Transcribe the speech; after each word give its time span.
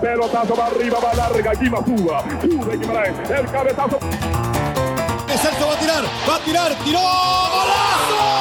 Pelotazo 0.00 0.54
va 0.56 0.66
arriba, 0.66 0.98
va 0.98 1.14
larga, 1.14 1.50
aquí 1.50 1.68
va 1.68 1.84
Suba. 1.84 2.24
Sube 2.40 2.76
Guimaraes, 2.78 3.30
el 3.30 3.46
cabezazo. 3.50 3.98
Celso 5.40 5.66
va 5.66 5.74
a 5.74 5.78
tirar, 5.78 6.04
va 6.28 6.36
a 6.36 6.44
tirar, 6.44 6.74
tiró, 6.84 7.00
golazo. 7.00 8.40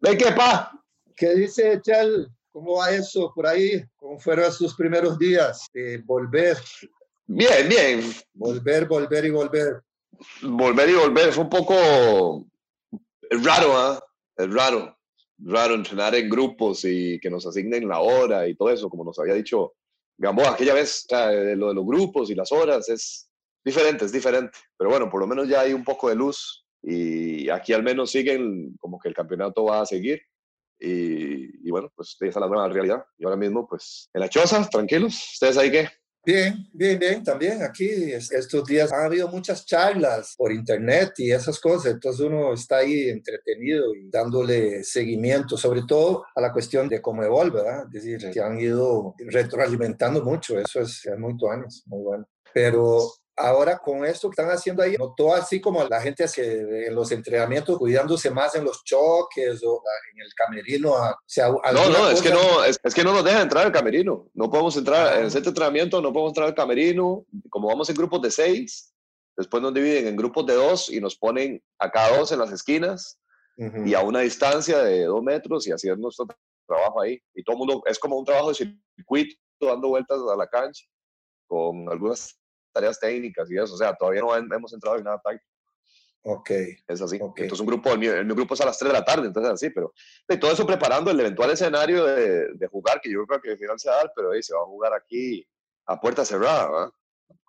¿De 0.00 0.16
qué, 0.16 0.32
pa? 0.32 0.72
¿Qué 1.16 1.34
dice 1.34 1.80
Chel? 1.82 2.28
¿Cómo 2.52 2.76
va 2.76 2.90
eso 2.90 3.32
por 3.34 3.46
ahí? 3.46 3.82
¿Cómo 3.96 4.18
fueron 4.18 4.52
sus 4.52 4.74
primeros 4.74 5.18
días 5.18 5.66
de 5.74 5.98
volver? 6.04 6.56
Bien, 7.26 7.68
bien. 7.68 8.00
Volver, 8.34 8.86
volver 8.86 9.24
y 9.24 9.30
volver. 9.30 9.82
Volver 10.42 10.88
y 10.88 10.94
volver. 10.94 11.32
Fue 11.32 11.44
un 11.44 11.50
poco 11.50 12.46
raro, 13.30 13.76
¿ah? 13.76 14.00
Es 14.36 14.52
raro. 14.52 14.96
Raro 15.38 15.74
entrenar 15.74 16.14
en 16.14 16.30
grupos 16.30 16.84
y 16.84 17.18
que 17.18 17.28
nos 17.28 17.46
asignen 17.46 17.88
la 17.88 18.00
hora 18.00 18.48
y 18.48 18.54
todo 18.54 18.70
eso, 18.70 18.88
como 18.88 19.04
nos 19.04 19.18
había 19.18 19.34
dicho 19.34 19.74
Gamboa 20.18 20.52
aquella 20.52 20.72
vez, 20.72 21.04
sea, 21.06 21.30
lo 21.30 21.68
de 21.68 21.74
los 21.74 21.84
grupos 21.84 22.30
y 22.30 22.34
las 22.34 22.50
horas 22.50 22.88
es 22.88 23.28
diferente, 23.62 24.06
es 24.06 24.12
diferente. 24.12 24.56
Pero 24.78 24.88
bueno, 24.88 25.10
por 25.10 25.20
lo 25.20 25.26
menos 25.26 25.46
ya 25.48 25.60
hay 25.60 25.74
un 25.74 25.84
poco 25.84 26.08
de 26.08 26.14
luz 26.14 26.64
y 26.82 27.50
aquí 27.50 27.72
al 27.72 27.82
menos 27.82 28.12
siguen 28.12 28.76
como 28.78 28.98
que 28.98 29.08
el 29.08 29.14
campeonato 29.14 29.64
va 29.64 29.82
a 29.82 29.86
seguir. 29.86 30.22
Y, 30.78 31.66
y 31.66 31.70
bueno, 31.70 31.90
pues 31.94 32.16
esa 32.20 32.26
es 32.26 32.36
la 32.36 32.48
nueva 32.48 32.68
realidad. 32.68 33.04
Y 33.18 33.24
ahora 33.24 33.36
mismo, 33.36 33.66
pues 33.66 34.08
en 34.14 34.20
la 34.20 34.28
choza, 34.28 34.66
tranquilos. 34.70 35.32
¿Ustedes 35.34 35.58
ahí 35.58 35.70
qué? 35.70 35.88
Bien, 36.26 36.66
bien, 36.72 36.98
bien, 36.98 37.22
también 37.22 37.62
aquí 37.62 37.88
estos 38.12 38.64
días 38.64 38.92
han 38.92 39.04
habido 39.04 39.28
muchas 39.28 39.64
charlas 39.64 40.34
por 40.36 40.50
internet 40.50 41.12
y 41.18 41.30
esas 41.30 41.60
cosas, 41.60 41.92
entonces 41.92 42.20
uno 42.26 42.52
está 42.52 42.78
ahí 42.78 43.10
entretenido 43.10 43.94
y 43.94 44.10
dándole 44.10 44.82
seguimiento, 44.82 45.56
sobre 45.56 45.82
todo 45.86 46.24
a 46.34 46.40
la 46.40 46.52
cuestión 46.52 46.88
de 46.88 47.00
cómo 47.00 47.22
evolve, 47.22 47.62
¿verdad? 47.62 47.84
Es 47.84 48.02
decir, 48.02 48.28
que 48.32 48.40
han 48.40 48.58
ido 48.58 49.14
retroalimentando 49.18 50.24
mucho, 50.24 50.58
eso 50.58 50.80
es, 50.80 51.06
es 51.06 51.16
muy 51.16 51.36
tuanes, 51.36 51.84
muy 51.86 52.02
bueno. 52.02 52.28
Pero 52.52 53.08
ahora 53.36 53.78
con 53.78 54.04
esto 54.04 54.28
que 54.28 54.40
están 54.40 54.54
haciendo 54.54 54.82
ahí, 54.82 54.96
notó 54.96 55.34
así 55.34 55.60
como 55.60 55.84
la 55.84 56.00
gente 56.00 56.24
hace 56.24 56.86
en 56.86 56.94
los 56.94 57.12
entrenamientos, 57.12 57.78
cuidándose 57.78 58.30
más 58.30 58.54
en 58.54 58.64
los 58.64 58.82
choques 58.82 59.62
o 59.62 59.82
en 60.14 60.22
el 60.22 60.32
camerino. 60.34 60.92
O 60.92 61.16
sea, 61.26 61.48
no, 61.48 61.88
no, 61.90 62.08
es 62.08 62.22
que 62.22 62.30
no, 62.30 62.64
es, 62.64 62.78
que 62.94 63.04
no 63.04 63.12
nos 63.12 63.24
dejan 63.24 63.42
entrar 63.42 63.66
al 63.66 63.72
camerino. 63.72 64.28
No 64.34 64.50
podemos 64.50 64.76
entrar 64.76 65.18
en 65.18 65.26
ah. 65.26 65.30
centro 65.30 65.50
de 65.52 65.54
entrenamiento, 65.54 66.00
no 66.00 66.12
podemos 66.12 66.30
entrar 66.30 66.48
al 66.48 66.54
camerino. 66.54 67.26
Como 67.50 67.68
vamos 67.68 67.88
en 67.90 67.96
grupos 67.96 68.22
de 68.22 68.30
seis, 68.30 68.94
después 69.36 69.62
nos 69.62 69.74
dividen 69.74 70.08
en 70.08 70.16
grupos 70.16 70.46
de 70.46 70.54
dos 70.54 70.90
y 70.90 71.00
nos 71.00 71.16
ponen 71.16 71.62
a 71.78 71.90
cada 71.90 72.18
dos 72.18 72.32
en 72.32 72.38
las 72.38 72.52
esquinas 72.52 73.18
y 73.86 73.94
a 73.94 74.02
una 74.02 74.20
distancia 74.20 74.80
de 74.80 75.04
dos 75.04 75.22
metros 75.22 75.66
y 75.66 75.72
haciendo 75.72 76.02
nuestro 76.02 76.26
trabajo 76.66 77.00
ahí. 77.00 77.18
Y 77.34 77.42
todo 77.42 77.54
el 77.54 77.58
mundo, 77.58 77.82
es 77.86 77.98
como 77.98 78.18
un 78.18 78.24
trabajo 78.24 78.50
de 78.50 78.54
circuito, 78.96 79.34
dando 79.60 79.88
vueltas 79.88 80.18
a 80.30 80.36
la 80.36 80.46
cancha 80.46 80.84
con 81.46 81.88
algunas 81.90 82.38
tareas 82.76 83.00
técnicas 83.00 83.50
y 83.50 83.56
eso, 83.56 83.74
o 83.74 83.78
sea, 83.78 83.94
todavía 83.94 84.20
no 84.20 84.54
hemos 84.54 84.72
entrado 84.72 84.98
en 84.98 85.04
nada 85.04 85.18
táctico. 85.18 85.56
Ok. 86.28 86.50
Es 86.88 87.00
así. 87.00 87.16
Entonces, 87.16 87.60
un 87.60 87.66
grupo, 87.66 87.92
el 87.92 87.98
mi, 88.00 88.34
grupo 88.34 88.54
es 88.54 88.60
a 88.60 88.66
las 88.66 88.76
3 88.76 88.92
de 88.92 88.98
la 88.98 89.04
tarde, 89.04 89.28
entonces 89.28 89.52
así, 89.52 89.70
pero 89.70 89.94
de 90.26 90.36
todo 90.36 90.50
eso 90.50 90.66
preparando 90.66 91.10
el 91.10 91.20
eventual 91.20 91.52
escenario 91.52 92.04
de, 92.04 92.48
de, 92.54 92.66
jugar, 92.66 93.00
que 93.00 93.12
yo 93.12 93.24
creo 93.26 93.40
que 93.40 93.50
al 93.52 93.58
final 93.58 93.78
se 93.78 93.88
va 93.88 93.94
a 93.94 93.98
dar, 93.98 94.12
pero 94.14 94.32
ahí 94.32 94.42
se 94.42 94.52
va 94.52 94.60
a 94.60 94.66
jugar 94.66 94.92
aquí 94.92 95.46
a 95.86 96.00
puerta 96.00 96.24
cerrada, 96.24 96.68
¿verdad? 96.68 96.90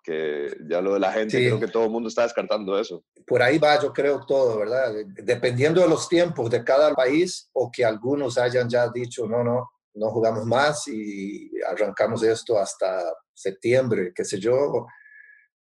Que 0.04 0.56
ya 0.70 0.80
lo 0.80 0.94
de 0.94 1.00
la 1.00 1.12
gente, 1.12 1.38
creo 1.38 1.58
que 1.58 1.66
todo 1.66 1.86
el 1.86 1.90
mundo 1.90 2.08
está 2.08 2.22
descartando 2.22 2.78
eso. 2.78 3.04
Por 3.26 3.42
ahí 3.42 3.58
va, 3.58 3.82
yo 3.82 3.92
creo 3.92 4.24
todo, 4.24 4.58
¿verdad? 4.60 4.94
Dependiendo 5.24 5.80
de 5.80 5.88
los 5.88 6.08
tiempos 6.08 6.48
de 6.48 6.62
cada 6.62 6.94
país 6.94 7.50
o 7.54 7.70
que 7.72 7.84
algunos 7.84 8.38
hayan 8.38 8.68
ya 8.68 8.88
dicho, 8.90 9.26
no, 9.26 9.42
no, 9.42 9.70
no 9.94 10.10
jugamos 10.10 10.46
más 10.46 10.86
y 10.86 11.50
arrancamos 11.68 12.22
esto 12.22 12.56
hasta 12.56 13.02
septiembre, 13.34 14.12
qué 14.14 14.24
sé 14.24 14.38
yo 14.38 14.86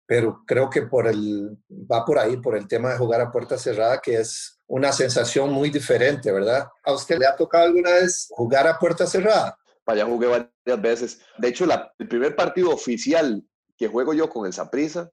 pero 0.05 0.43
creo 0.45 0.69
que 0.69 0.83
por 0.83 1.07
el, 1.07 1.57
va 1.69 2.05
por 2.05 2.19
ahí, 2.19 2.37
por 2.37 2.55
el 2.55 2.67
tema 2.67 2.91
de 2.91 2.97
jugar 2.97 3.21
a 3.21 3.31
puerta 3.31 3.57
cerrada, 3.57 3.99
que 4.01 4.15
es 4.15 4.59
una 4.67 4.91
sensación 4.91 5.51
muy 5.51 5.69
diferente, 5.69 6.31
¿verdad? 6.31 6.67
¿A 6.83 6.93
usted 6.93 7.17
le 7.17 7.25
ha 7.25 7.35
tocado 7.35 7.65
alguna 7.65 7.91
vez 7.91 8.27
jugar 8.31 8.67
a 8.67 8.77
puerta 8.77 9.07
cerrada? 9.07 9.57
Allá 9.85 10.05
jugué 10.05 10.27
varias 10.27 10.81
veces. 10.81 11.19
De 11.37 11.49
hecho, 11.49 11.65
el 11.99 12.07
primer 12.07 12.35
partido 12.35 12.71
oficial 12.71 13.43
que 13.77 13.87
juego 13.87 14.13
yo 14.13 14.29
con 14.29 14.45
el 14.45 14.53
Saprissa 14.53 15.11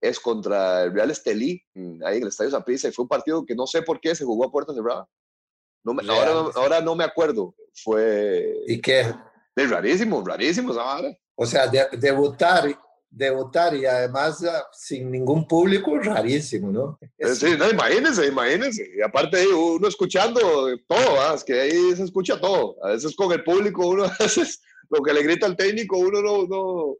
es 0.00 0.20
contra 0.20 0.84
el 0.84 0.94
Real 0.94 1.10
Estelí, 1.10 1.62
mm, 1.74 2.04
ahí 2.04 2.16
en 2.18 2.22
el 2.22 2.28
Estadio 2.28 2.50
Saprissa, 2.50 2.88
y 2.88 2.92
fue 2.92 3.02
un 3.04 3.08
partido 3.08 3.44
que 3.44 3.54
no 3.54 3.66
sé 3.66 3.82
por 3.82 4.00
qué 4.00 4.14
se 4.14 4.24
jugó 4.24 4.46
a 4.46 4.52
puerta 4.52 4.72
cerrada. 4.72 5.08
No 5.84 5.94
me, 5.94 6.02
ahora, 6.08 6.52
ahora, 6.54 6.80
no 6.80 6.94
me 6.94 7.04
acuerdo. 7.04 7.54
Fue... 7.74 8.54
¿Y 8.66 8.80
qué? 8.80 9.14
Es 9.56 9.70
rarísimo, 9.70 10.24
rarísimo 10.24 10.72
esa 10.72 11.00
O 11.34 11.46
sea, 11.46 11.66
debutar 11.66 12.78
debutar 13.10 13.74
y 13.74 13.86
además 13.86 14.44
ah, 14.44 14.66
sin 14.72 15.10
ningún 15.10 15.46
público, 15.46 15.98
rarísimo, 15.98 16.70
¿no? 16.70 16.98
Eh, 17.18 17.34
sí, 17.34 17.56
no, 17.58 17.70
imagínense, 17.70 18.26
imagínense. 18.26 18.88
Y 18.96 19.02
aparte 19.02 19.46
uno 19.46 19.88
escuchando 19.88 20.40
todo, 20.86 21.34
es 21.34 21.44
que 21.44 21.60
ahí 21.60 21.96
se 21.96 22.04
escucha 22.04 22.40
todo. 22.40 22.76
A 22.84 22.90
veces 22.90 23.14
con 23.16 23.32
el 23.32 23.42
público 23.42 23.86
uno, 23.86 24.04
a 24.04 24.16
veces 24.18 24.60
lo 24.90 25.02
que 25.02 25.12
le 25.12 25.22
grita 25.22 25.46
al 25.46 25.56
técnico 25.56 25.96
uno 25.98 26.20
no, 26.22 26.46
no, 26.46 26.96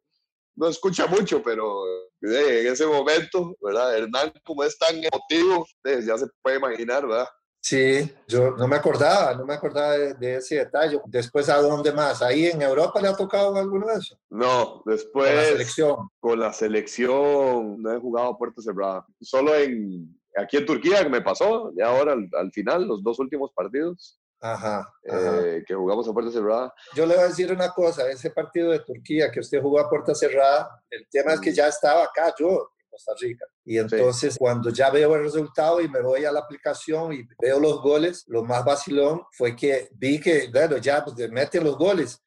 no 0.57 0.69
escucha 0.69 1.07
mucho, 1.07 1.43
pero 1.43 1.85
eh, 2.23 2.63
en 2.63 2.73
ese 2.73 2.87
momento, 2.87 3.57
¿verdad? 3.61 3.97
Hernán, 3.97 4.33
como 4.45 4.65
es 4.65 4.77
tan 4.79 4.97
emotivo, 4.97 5.67
eh, 5.85 6.03
ya 6.07 6.19
se 6.19 6.27
puede 6.43 6.57
imaginar, 6.57 7.07
¿verdad? 7.07 7.29
Sí, 7.61 8.15
yo 8.27 8.53
no 8.53 8.69
me 8.69 8.77
acordaba, 8.77 9.35
no 9.35 9.45
me 9.45 9.55
acordaba 9.55 9.93
de, 9.99 10.37
ese 10.37 10.57
detalle. 10.57 11.01
Después, 11.07 11.49
¿a 11.49 11.61
dónde 11.61 11.93
más? 11.93 12.23
¿Ahí 12.23 12.47
en 12.47 12.63
Europa 12.63 13.01
le 13.01 13.09
ha 13.09 13.17
tocado 13.17 13.57
alguno 13.57 13.87
de 13.87 13.95
eso? 13.95 14.19
No, 14.31 14.83
después... 14.87 15.29
Con 15.29 15.37
la 15.37 15.45
selección. 15.45 16.11
Con 16.21 16.41
la 16.41 16.53
selección 16.53 17.83
no 17.83 17.93
he 17.93 18.01
jugado 18.01 18.29
a 18.29 18.39
puerta 18.39 18.63
cerrada. 18.63 19.05
Solo 19.21 19.55
en, 19.55 20.19
aquí 20.37 20.57
en 20.57 20.67
Turquía 20.67 21.03
que 21.03 21.11
me 21.11 21.21
pasó, 21.21 21.73
y 21.77 21.83
ahora 21.83 22.15
al, 22.39 22.53
final, 22.53 22.87
los 22.87 23.03
dos 23.03 23.19
últimos 23.19 23.53
partidos. 23.53 24.21
Ajá, 24.41 24.89
eh, 25.03 25.65
que 25.67 25.75
jugamos 25.75 26.09
a 26.09 26.13
puerta 26.13 26.31
cerrada. 26.31 26.73
Yo 26.95 27.07
le 27.07 27.17
voy 27.17 27.25
a 27.25 27.29
decir 27.29 27.53
una 27.53 27.71
cosa, 27.71 28.09
ese 28.09 28.31
partido 28.31 28.71
de 28.71 28.79
Turquía 28.81 29.33
que 29.33 29.41
usted 29.41 29.61
jugó 29.61 29.81
a 29.81 29.91
puerta 29.91 30.15
cerrada, 30.15 30.81
el 30.91 31.09
tema 31.11 31.33
es 31.33 31.41
que 31.41 31.53
ya 31.53 31.67
estaba 31.67 32.05
acá, 32.05 32.33
yo 32.39 32.71
Costa 32.99 33.15
Rica. 33.21 33.47
Y 33.65 33.79
entonces 33.79 34.37
cuando 34.39 34.71
ya 34.71 34.91
veo 34.91 35.15
el 35.15 35.23
resultado 35.23 35.81
y 35.81 35.89
me 35.89 36.01
voy 36.01 36.25
a 36.25 36.33
la 36.33 36.41
aplicación 36.41 37.13
y 37.13 37.23
veo 37.41 37.61
los 37.61 37.81
goles, 37.81 38.25
lo 38.27 38.43
más 38.43 38.65
vacilón 38.65 39.23
fue 39.33 39.55
que 39.55 39.89
vi 39.93 40.21
que, 40.21 40.49
bueno, 40.53 40.79
ya 40.79 41.05
pues, 41.05 41.17
meten 41.31 41.65
los 41.65 41.77
goles. 41.77 42.21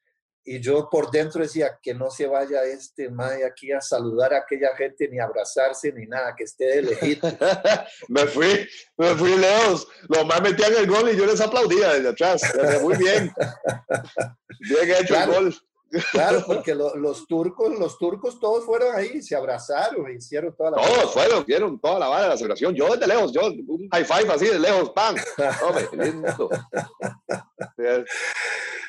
Y 0.44 0.58
yo 0.60 0.88
por 0.90 1.08
dentro 1.10 1.40
decía 1.40 1.78
que 1.80 1.94
no 1.94 2.10
se 2.10 2.26
vaya 2.26 2.64
este 2.64 3.08
mae 3.08 3.44
aquí 3.44 3.70
a 3.70 3.80
saludar 3.80 4.34
a 4.34 4.38
aquella 4.38 4.74
gente, 4.76 5.08
ni 5.08 5.20
abrazarse, 5.20 5.92
ni 5.92 6.06
nada, 6.06 6.34
que 6.36 6.44
esté 6.44 6.64
de 6.64 6.82
lejito. 6.82 7.28
me 8.08 8.26
fui, 8.26 8.66
me 8.96 9.14
fui 9.14 9.36
lejos. 9.36 9.86
Los 10.08 10.26
más 10.26 10.42
metían 10.42 10.74
el 10.74 10.88
gol 10.88 11.10
y 11.10 11.16
yo 11.16 11.26
les 11.26 11.40
aplaudía 11.40 11.92
desde 11.92 12.08
atrás. 12.08 12.42
Muy 12.82 12.96
bien. 12.96 13.32
Bien 14.60 14.90
hecho 15.00 15.16
el 15.16 15.30
gol. 15.30 15.54
Claro, 16.10 16.42
porque 16.46 16.74
los 16.74 17.26
turcos, 17.26 17.78
los 17.78 17.98
turcos 17.98 18.40
todos 18.40 18.64
fueron 18.64 18.94
ahí, 18.94 19.20
se 19.22 19.36
abrazaron, 19.36 20.10
hicieron 20.10 20.54
toda 20.56 20.72
la. 20.72 20.76
Todos 20.78 21.12
fueron, 21.12 21.44
vieron 21.44 21.78
toda 21.80 21.98
la 21.98 22.08
vara 22.08 22.22
de 22.24 22.28
la 22.30 22.36
celebración. 22.36 22.74
Yo 22.74 22.88
desde 22.92 23.06
lejos, 23.06 23.32
yo 23.32 23.42
un 23.46 23.88
high 23.90 24.04
five 24.04 24.32
así 24.32 24.46
de 24.46 24.58
lejos, 24.58 24.90
¡pam! 24.90 25.16
lindo. 25.92 26.48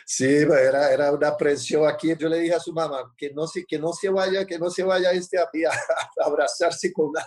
Sí, 0.06 0.26
era, 0.26 0.92
era 0.94 1.12
una 1.12 1.36
presión 1.36 1.88
aquí. 1.88 2.14
Yo 2.18 2.28
le 2.30 2.40
dije 2.40 2.54
a 2.54 2.60
su 2.60 2.74
mamá 2.74 3.14
que 3.18 3.32
no 3.32 3.48
se, 3.48 3.66
que 3.66 3.80
no 3.80 3.94
se 3.94 4.10
vaya, 4.10 4.46
que 4.46 4.60
no 4.60 4.70
se 4.70 4.84
vaya 4.84 5.12
este 5.12 5.38
a, 5.40 5.44
a 5.44 6.26
abrazarse 6.26 6.92
con 6.92 7.12
la. 7.14 7.26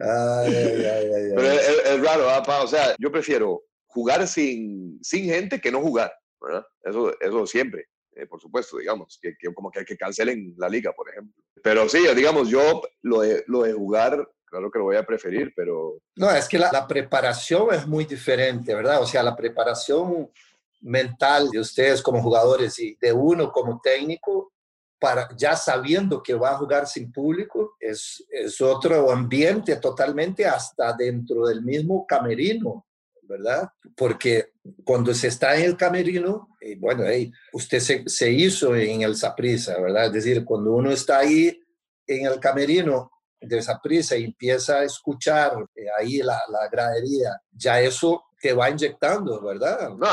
Ay, 0.00 0.54
ay, 0.54 0.84
ay, 0.84 1.32
Pero 1.34 1.50
es, 1.50 2.00
raro, 2.02 2.28
o 2.62 2.66
sea, 2.68 2.94
yo 2.98 3.10
prefiero 3.10 3.64
jugar 3.86 4.28
sin, 4.28 4.98
sin 5.02 5.24
gente 5.24 5.60
que 5.60 5.72
no 5.72 5.80
jugar, 5.80 6.12
¿verdad? 6.40 6.64
Eso, 6.84 7.12
eso 7.20 7.46
siempre. 7.46 7.88
Eh, 8.18 8.26
por 8.26 8.40
supuesto, 8.40 8.78
digamos, 8.78 9.18
que, 9.22 9.36
como 9.54 9.70
que, 9.70 9.84
que 9.84 9.96
cancelen 9.96 10.52
la 10.58 10.68
liga, 10.68 10.92
por 10.92 11.08
ejemplo. 11.08 11.40
Pero 11.62 11.88
sí, 11.88 12.00
digamos, 12.16 12.48
yo 12.48 12.82
lo 13.02 13.20
de, 13.20 13.44
lo 13.46 13.62
de 13.62 13.72
jugar, 13.72 14.28
claro 14.44 14.70
que 14.72 14.78
lo 14.80 14.86
voy 14.86 14.96
a 14.96 15.06
preferir, 15.06 15.52
pero... 15.54 16.00
No, 16.16 16.28
es 16.28 16.48
que 16.48 16.58
la, 16.58 16.72
la 16.72 16.88
preparación 16.88 17.72
es 17.72 17.86
muy 17.86 18.06
diferente, 18.06 18.74
¿verdad? 18.74 19.00
O 19.00 19.06
sea, 19.06 19.22
la 19.22 19.36
preparación 19.36 20.32
mental 20.80 21.48
de 21.50 21.60
ustedes 21.60 22.02
como 22.02 22.20
jugadores 22.20 22.76
y 22.80 22.96
de 23.00 23.12
uno 23.12 23.52
como 23.52 23.80
técnico, 23.80 24.52
para 24.98 25.28
ya 25.36 25.54
sabiendo 25.54 26.20
que 26.20 26.34
va 26.34 26.50
a 26.50 26.58
jugar 26.58 26.88
sin 26.88 27.12
público, 27.12 27.76
es, 27.78 28.24
es 28.30 28.60
otro 28.60 29.12
ambiente 29.12 29.76
totalmente 29.76 30.44
hasta 30.44 30.92
dentro 30.92 31.46
del 31.46 31.62
mismo 31.62 32.04
camerino. 32.04 32.84
¿Verdad? 33.28 33.68
Porque 33.94 34.52
cuando 34.84 35.14
se 35.14 35.28
está 35.28 35.56
en 35.56 35.66
el 35.66 35.76
camerino, 35.76 36.48
y 36.60 36.74
bueno, 36.74 37.04
hey, 37.06 37.30
usted 37.52 37.80
se, 37.80 38.02
se, 38.06 38.32
hizo 38.32 38.74
en 38.74 39.02
el 39.02 39.14
Saprisa, 39.14 39.78
¿verdad? 39.80 40.06
Es 40.06 40.12
decir, 40.12 40.44
cuando 40.44 40.72
uno 40.72 40.90
está 40.90 41.18
ahí, 41.18 41.60
en 42.06 42.26
el 42.26 42.40
camerino 42.40 43.10
de 43.40 43.58
esa 43.58 43.80
prisa 43.80 44.16
y 44.16 44.24
empieza 44.24 44.78
a 44.78 44.84
escuchar 44.84 45.52
eh, 45.74 45.86
ahí 45.98 46.18
la, 46.18 46.40
la 46.50 46.68
gradería, 46.68 47.40
ya 47.52 47.80
eso 47.80 48.24
te 48.40 48.52
va 48.52 48.70
inyectando, 48.70 49.42
¿verdad? 49.42 49.90
No, 49.96 50.06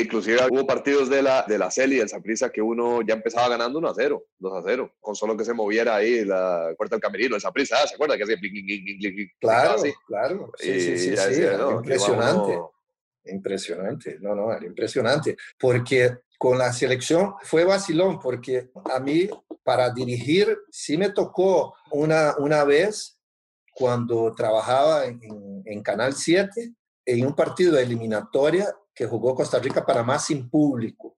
inclusive 0.00 0.38
hubo 0.50 0.66
partidos 0.66 1.08
de 1.10 1.22
la, 1.22 1.44
de 1.46 1.58
la 1.58 1.70
CELI, 1.70 1.96
del 1.96 2.08
Saprissa, 2.08 2.50
que 2.50 2.62
uno 2.62 3.02
ya 3.02 3.14
empezaba 3.14 3.48
ganando 3.48 3.78
1 3.80 3.88
a 3.88 3.94
0, 3.94 4.26
2 4.38 4.52
a 4.52 4.62
0, 4.64 4.94
con 5.00 5.16
solo 5.16 5.36
que 5.36 5.44
se 5.44 5.54
moviera 5.54 5.96
ahí 5.96 6.24
la 6.24 6.72
puerta 6.76 6.94
del 6.96 7.02
camerino, 7.02 7.34
el 7.34 7.40
Saprissa, 7.40 7.84
¿se 7.86 7.94
acuerda? 7.94 8.16
Que 8.16 8.22
hacía 8.22 8.36
Claro, 9.40 9.82
claro, 10.06 10.52
sí, 10.56 10.80
sí, 10.80 10.98
sí, 10.98 11.16
sí, 11.16 11.42
impresionante. 11.72 12.58
Impresionante, 13.26 14.18
no, 14.20 14.34
no, 14.34 14.52
era 14.52 14.66
impresionante, 14.66 15.36
porque 15.58 16.18
con 16.38 16.58
la 16.58 16.72
selección 16.72 17.34
fue 17.42 17.64
vacilón, 17.64 18.20
porque 18.20 18.70
a 18.92 19.00
mí 19.00 19.28
para 19.64 19.90
dirigir 19.90 20.56
sí 20.70 20.96
me 20.96 21.10
tocó 21.10 21.74
una, 21.90 22.34
una 22.38 22.64
vez 22.64 23.18
cuando 23.72 24.32
trabajaba 24.36 25.06
en, 25.06 25.20
en 25.64 25.82
Canal 25.82 26.14
7, 26.14 26.74
en 27.06 27.26
un 27.26 27.34
partido 27.34 27.74
de 27.74 27.82
eliminatoria 27.82 28.72
que 28.94 29.06
jugó 29.06 29.34
Costa 29.34 29.58
Rica-Panamá 29.58 30.18
sin 30.18 30.48
público, 30.48 31.16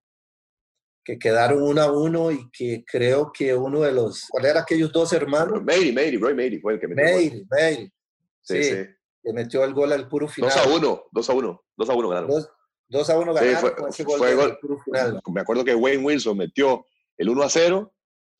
que 1.04 1.18
quedaron 1.18 1.62
uno 1.62 1.82
a 1.82 1.92
uno 1.92 2.30
y 2.32 2.50
que 2.50 2.84
creo 2.84 3.30
que 3.32 3.54
uno 3.54 3.80
de 3.80 3.92
los, 3.92 4.26
¿cuál 4.28 4.46
era 4.46 4.60
aquellos 4.60 4.90
dos 4.90 5.12
hermanos? 5.12 5.62
Meiri, 5.62 5.92
Meiri, 5.92 6.16
Roy 6.16 6.34
Meiri 6.34 6.58
fue 6.58 6.74
el 6.74 6.80
que 6.80 6.88
metió 6.88 7.04
Meiri, 7.04 7.46
Meiri. 7.50 7.92
Sí, 8.40 8.62
sí, 8.62 8.74
que 9.22 9.32
metió 9.32 9.62
el 9.64 9.74
gol 9.74 9.92
al 9.92 10.08
puro 10.08 10.26
final. 10.28 10.50
2 10.50 10.66
a 10.66 10.76
1, 10.76 11.04
2 11.12 11.30
a 11.30 11.32
1, 11.32 11.64
2 11.76 11.90
a 11.90 11.94
1 11.94 12.08
ganaron. 12.08 12.46
2, 12.88 13.10
a 13.10 13.18
1 13.18 13.34
ganaron 13.34 13.60
fue, 13.60 13.76
con 13.76 13.88
ese 13.88 14.04
gol, 14.04 14.18
fue 14.18 14.34
gol. 14.34 14.58
Puro 14.60 14.78
final. 14.78 15.20
Me 15.32 15.40
acuerdo 15.40 15.64
que 15.64 15.74
Wayne 15.74 16.04
Wilson 16.04 16.36
metió 16.38 16.86
el 17.18 17.28
1 17.28 17.42
a 17.42 17.48
0, 17.50 17.94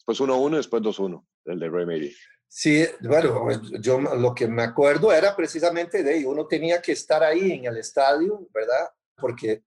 después 0.06 0.20
1 0.20 0.35
a 0.35 0.37
1 0.37 0.56
y 0.56 0.58
después 0.58 0.82
2 0.82 1.00
a 1.00 1.03
1, 1.03 1.29
el 1.47 1.58
de 1.58 1.70
Meiri. 1.70 2.17
Sí, 2.47 2.87
bueno, 3.00 3.43
pues, 3.43 3.61
yo 3.81 4.00
lo 4.00 4.32
que 4.35 4.47
me 4.47 4.62
acuerdo 4.62 5.12
era 5.12 5.35
precisamente 5.35 6.05
de 6.05 6.25
uno 6.25 6.47
tenía 6.47 6.81
que 6.81 6.93
estar 6.93 7.25
ahí 7.25 7.50
en 7.50 7.64
el 7.64 7.76
estadio, 7.76 8.47
¿verdad? 8.55 8.88
Porque 9.17 9.64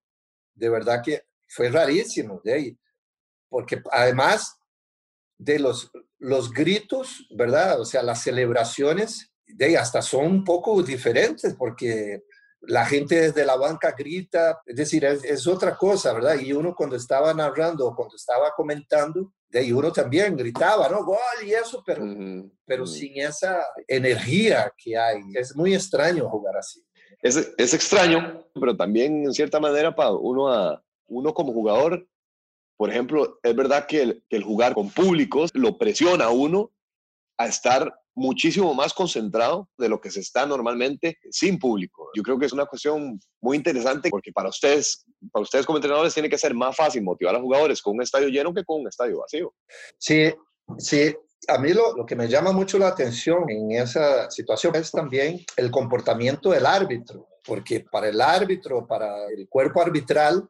de 0.56 0.70
verdad 0.70 1.02
que 1.04 1.24
fue 1.46 1.70
rarísimo, 1.70 2.40
de 2.44 2.54
ahí, 2.54 2.80
porque 3.50 3.82
además 3.92 4.58
de 5.38 5.60
los, 5.60 5.92
los 6.20 6.54
gritos, 6.54 7.28
¿verdad? 7.32 7.82
O 7.82 7.86
sea, 7.86 8.02
las 8.02 8.24
celebraciones, 8.24 9.34
de 9.46 9.66
ahí 9.66 9.76
hasta 9.76 10.02
son 10.02 10.26
un 10.26 10.44
poco 10.46 10.82
diferentes, 10.82 11.54
porque 11.56 12.24
la 12.62 12.86
gente 12.86 13.20
desde 13.22 13.46
la 13.46 13.56
banca 13.56 13.96
grita, 13.98 14.62
es 14.66 14.76
decir, 14.76 15.06
es, 15.06 15.24
es 15.24 15.48
otra 15.48 15.78
cosa, 15.78 16.14
¿verdad? 16.14 16.40
Y 16.40 16.54
uno 16.54 16.76
cuando 16.76 16.96
estaba 16.96 17.34
narrando 17.34 17.88
o 17.88 17.96
cuando 17.96 18.16
estaba 18.16 18.52
comentando, 18.56 19.34
de 19.50 19.60
ahí 19.60 19.72
uno 19.72 19.92
también 19.92 20.36
gritaba, 20.36 20.88
¿no? 20.90 21.04
Gol 21.04 21.18
y 21.44 21.54
eso, 21.54 21.82
pero, 21.86 22.04
pero 22.66 22.86
sin 22.86 23.20
esa 23.20 23.66
energía 23.88 24.72
que 24.78 24.98
hay. 24.98 25.22
Es 25.34 25.56
muy 25.56 25.74
extraño 25.74 26.30
jugar 26.30 26.58
así. 26.58 26.84
Es, 27.22 27.54
es 27.58 27.74
extraño, 27.74 28.46
pero 28.54 28.78
también 28.78 29.26
en 29.26 29.34
cierta 29.34 29.60
manera 29.60 29.96
para 29.96 30.12
uno, 30.12 30.50
a, 30.50 30.84
uno 31.08 31.34
como 31.34 31.52
jugador, 31.52 32.08
por 32.78 32.90
ejemplo, 32.90 33.40
es 33.44 33.56
verdad 33.56 33.88
que 33.88 34.02
el, 34.02 34.24
que 34.30 34.38
el 34.38 34.44
jugar 34.44 34.74
con 34.74 34.90
públicos 34.90 35.50
lo 35.54 35.78
presiona 35.78 36.26
a 36.26 36.30
uno 36.30 36.72
a 37.38 37.48
estar 37.48 38.00
muchísimo 38.20 38.74
más 38.74 38.94
concentrado 38.94 39.70
de 39.78 39.88
lo 39.88 40.00
que 40.02 40.12
se 40.12 40.20
está 40.20 40.46
normalmente 40.46 41.18
sin 41.32 41.58
público. 41.58 42.10
Yo 42.14 42.22
creo 42.22 42.38
que 42.38 42.46
es 42.46 42.54
una 42.54 42.66
cuestión 42.66 43.20
muy 43.42 43.56
interesante 43.56 44.10
porque 44.10 44.34
para 44.34 44.50
ustedes, 44.50 45.06
para 45.32 45.44
ustedes 45.44 45.66
como 45.66 45.78
entrenadores 45.78 46.14
tiene 46.14 46.30
que 46.30 46.38
ser 46.38 46.54
más 46.54 46.76
fácil 46.76 47.02
motivar 47.02 47.36
a 47.36 47.42
jugadores 47.42 47.82
con 47.82 47.96
un 47.96 48.02
estadio 48.02 48.28
lleno 48.28 48.54
que 48.54 48.66
con 48.66 48.82
un 48.82 48.88
estadio 48.88 49.20
vacío. 49.20 49.54
Sí, 49.98 50.34
sí. 50.78 51.16
A 51.48 51.58
mí 51.58 51.74
lo, 51.74 51.96
lo 51.96 52.06
que 52.06 52.18
me 52.18 52.28
llama 52.28 52.52
mucho 52.52 52.78
la 52.78 52.90
atención 52.90 53.50
en 53.50 53.72
esa 53.72 54.30
situación 54.30 54.76
es 54.76 54.92
también 54.92 55.40
el 55.56 55.72
comportamiento 55.72 56.50
del 56.50 56.66
árbitro, 56.66 57.30
porque 57.46 57.80
para 57.80 58.10
el 58.10 58.20
árbitro, 58.20 58.86
para 58.86 59.28
el 59.30 59.48
cuerpo 59.48 59.82
arbitral, 59.82 60.50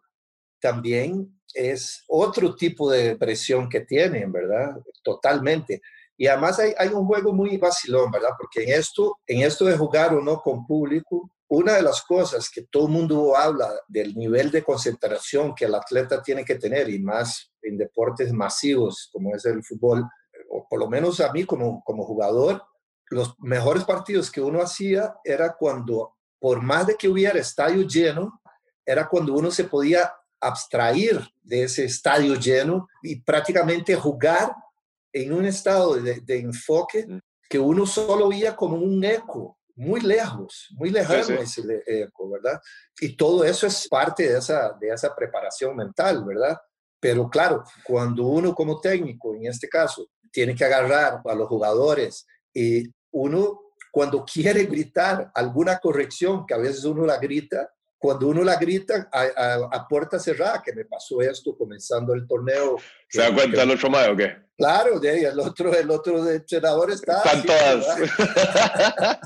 también 0.60 1.40
es 1.54 2.04
otro 2.08 2.56
tipo 2.56 2.92
de 2.92 3.16
presión 3.16 3.70
que 3.70 3.82
tienen, 3.82 4.32
¿verdad? 4.32 4.78
Totalmente. 5.04 5.82
Y 6.20 6.28
además 6.28 6.60
hay, 6.60 6.90
un 6.90 7.06
juego 7.06 7.32
muy 7.32 7.56
vacilón, 7.56 8.12
¿verdad? 8.12 8.32
Porque 8.38 8.64
en 8.64 8.78
esto, 8.78 9.20
en 9.26 9.42
esto 9.42 9.64
de 9.64 9.78
jugar 9.78 10.14
o 10.14 10.22
no 10.22 10.42
con 10.42 10.68
público, 10.68 11.32
una 11.48 11.76
de 11.76 11.82
las 11.82 12.02
cosas 12.02 12.50
que 12.50 12.64
todo 12.64 12.88
el 12.88 12.92
mundo 12.92 13.38
habla 13.38 13.70
del 13.88 14.14
nivel 14.18 14.52
de 14.52 14.62
concentración 14.62 15.56
que 15.56 15.64
el 15.64 15.74
atleta 15.74 16.22
tiene 16.22 16.44
que 16.44 16.56
tener, 16.56 16.90
y 16.90 17.00
más 17.00 17.50
en 17.62 17.78
deportes 17.78 18.34
masivos 18.34 19.10
como 19.14 19.34
es 19.34 19.46
el 19.46 19.64
fútbol, 19.64 20.06
o 20.50 20.68
por 20.70 20.80
lo 20.80 20.90
menos 20.90 21.22
a 21.22 21.32
mí 21.32 21.46
como, 21.46 21.82
como 21.86 22.04
jugador, 22.04 22.64
los 23.10 23.40
mejores 23.40 23.86
partidos 23.86 24.30
que 24.30 24.42
uno 24.42 24.62
hacía 24.62 25.16
era 25.24 25.56
cuando, 25.56 26.18
por 26.38 26.62
más 26.62 26.86
de 26.86 26.96
que 26.96 27.08
hubiera 27.08 27.40
estadio 27.40 27.88
lleno, 27.88 28.42
era 28.86 29.08
cuando 29.08 29.36
uno 29.36 29.52
se 29.52 29.64
podía 29.64 30.14
abstraer 30.42 31.26
de 31.42 31.64
ese 31.64 31.86
estadio 31.86 32.36
lleno 32.36 32.90
y 33.02 33.22
prácticamente 33.22 33.96
jugar 33.96 34.54
en 35.14 35.34
un 35.34 35.46
estado 35.46 35.96
de, 35.96 36.40
enfoque 36.40 37.06
que 37.50 37.60
uno 37.60 37.86
solo 37.86 38.30
veía 38.30 38.56
como 38.56 38.78
un 38.78 39.04
eco, 39.04 39.58
muy 39.76 40.02
lejos, 40.02 40.68
muy 40.72 40.90
lejano 40.90 41.36
ese 41.40 41.62
eco, 41.86 42.30
¿verdad? 42.30 42.60
Y 43.00 43.16
todo 43.16 43.44
eso 43.44 43.66
es 43.66 43.88
parte 43.88 44.30
de 44.30 44.38
esa, 44.38 44.74
de 44.80 44.90
esa 44.90 45.16
preparación 45.16 45.76
mental, 45.76 46.24
¿verdad? 46.26 46.58
Pero 47.00 47.30
claro, 47.30 47.64
cuando 47.84 48.28
uno 48.28 48.54
como 48.54 48.80
técnico, 48.82 49.34
en 49.36 49.48
este 49.48 49.70
caso, 49.70 50.08
tiene 50.32 50.54
que 50.54 50.66
agarrar 50.66 51.22
a 51.24 51.36
los 51.36 51.48
jugadores 51.48 52.26
y 52.54 52.84
uno 53.12 53.62
cuando 53.92 54.24
quiere 54.24 54.66
gritar 54.66 55.32
alguna 55.34 55.80
corrección, 55.80 56.46
que 56.46 56.54
a 56.54 56.58
veces 56.58 56.84
uno 56.84 57.06
la 57.06 57.18
grita, 57.18 57.70
cuando 58.00 58.30
uno 58.30 58.44
la 58.44 58.56
grita 58.56 59.10
a, 59.12 59.88
puerta 59.88 60.18
cerrada, 60.18 60.64
que 60.64 60.74
me 60.74 60.86
pasó 60.86 61.22
esto 61.22 61.56
comenzando 61.58 62.14
el 62.14 62.26
torneo. 62.26 62.78
¿Se 63.10 63.22
da 63.22 63.34
cuenta 63.34 63.62
el 63.64 63.72
otro 63.72 63.90
mayo 63.90 64.14
o 64.14 64.16
qué? 64.16 64.38
Claro, 64.58 65.02
el 65.02 65.40
otro, 65.40 65.74
el 65.74 65.92
otro 65.92 66.30
entrenador 66.30 66.92
está. 66.92 67.22
Están 67.22 67.44
todas. 67.44 67.98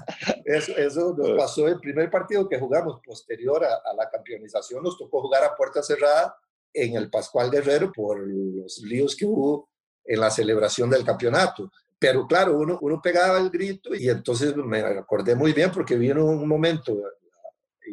Eso, 0.46 0.74
eso, 0.78 1.16
nos 1.18 1.38
pasó 1.38 1.68
el 1.68 1.80
primer 1.80 2.10
partido 2.10 2.48
que 2.48 2.60
jugamos 2.60 3.00
posterior 3.04 3.64
a, 3.64 3.75
a, 3.75 3.94
la 3.96 4.10
campeonización. 4.10 4.84
Nos 4.84 4.98
tocó 4.98 5.22
jugar 5.22 5.44
a 5.44 5.56
puerta 5.56 5.81
cerrada 5.81 6.36
en 6.74 6.96
el 6.96 7.10
Pascual 7.10 7.50
Guerrero 7.50 7.92
por 7.92 8.20
los 8.20 8.80
líos 8.80 9.16
que 9.16 9.25
hubo 9.25 9.70
en 10.03 10.20
la 10.20 10.30
celebración 10.30 10.89
del 10.89 11.06
campeonato. 11.06 11.72
Pero 11.98 12.27
claro, 12.27 12.58
uno, 12.58 12.77
uno 12.82 13.01
pegaba 13.01 13.39
el 13.39 13.50
grito 13.50 13.96
y 13.96 14.10
entonces 14.10 14.56
me 14.58 14.80
acordé 14.80 15.36
muy 15.36 15.53
bien 15.53 15.72
porque 15.72 15.96
vino 15.96 16.25
un 16.25 16.48
momento 16.48 17.01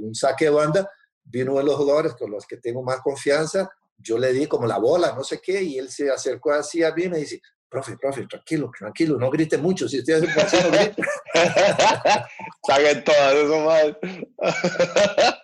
un 0.01 0.15
saque 0.15 0.47
de 0.47 0.51
banda, 0.51 0.91
vino 1.25 1.53
uno 1.53 1.61
de 1.61 1.67
los 1.67 1.77
jugadores 1.77 2.15
con 2.15 2.31
los 2.31 2.47
que 2.47 2.57
tengo 2.57 2.83
más 2.83 3.01
confianza, 3.01 3.71
yo 3.97 4.19
le 4.19 4.33
di 4.33 4.47
como 4.47 4.67
la 4.67 4.79
bola, 4.79 5.15
no 5.15 5.23
sé 5.23 5.41
qué, 5.43 5.63
y 5.63 5.79
él 5.79 5.91
se 5.91 6.11
acercó 6.11 6.53
así 6.53 6.83
a 6.83 6.93
mí 6.93 7.05
y 7.05 7.09
me 7.09 7.19
dice, 7.19 7.41
profe, 7.69 7.97
profe, 7.97 8.27
tranquilo, 8.27 8.71
tranquilo, 8.77 9.17
no 9.19 9.31
grite 9.31 9.57
mucho, 9.59 9.89
si 9.89 10.01
usted 10.01 10.15
hace 10.15 10.27
un 10.27 10.35
partido, 10.35 10.71
grite. 10.71 11.03
Saquen 12.67 13.05
todas, 13.05 13.35
eso 13.35 13.65
mal. 13.65 13.99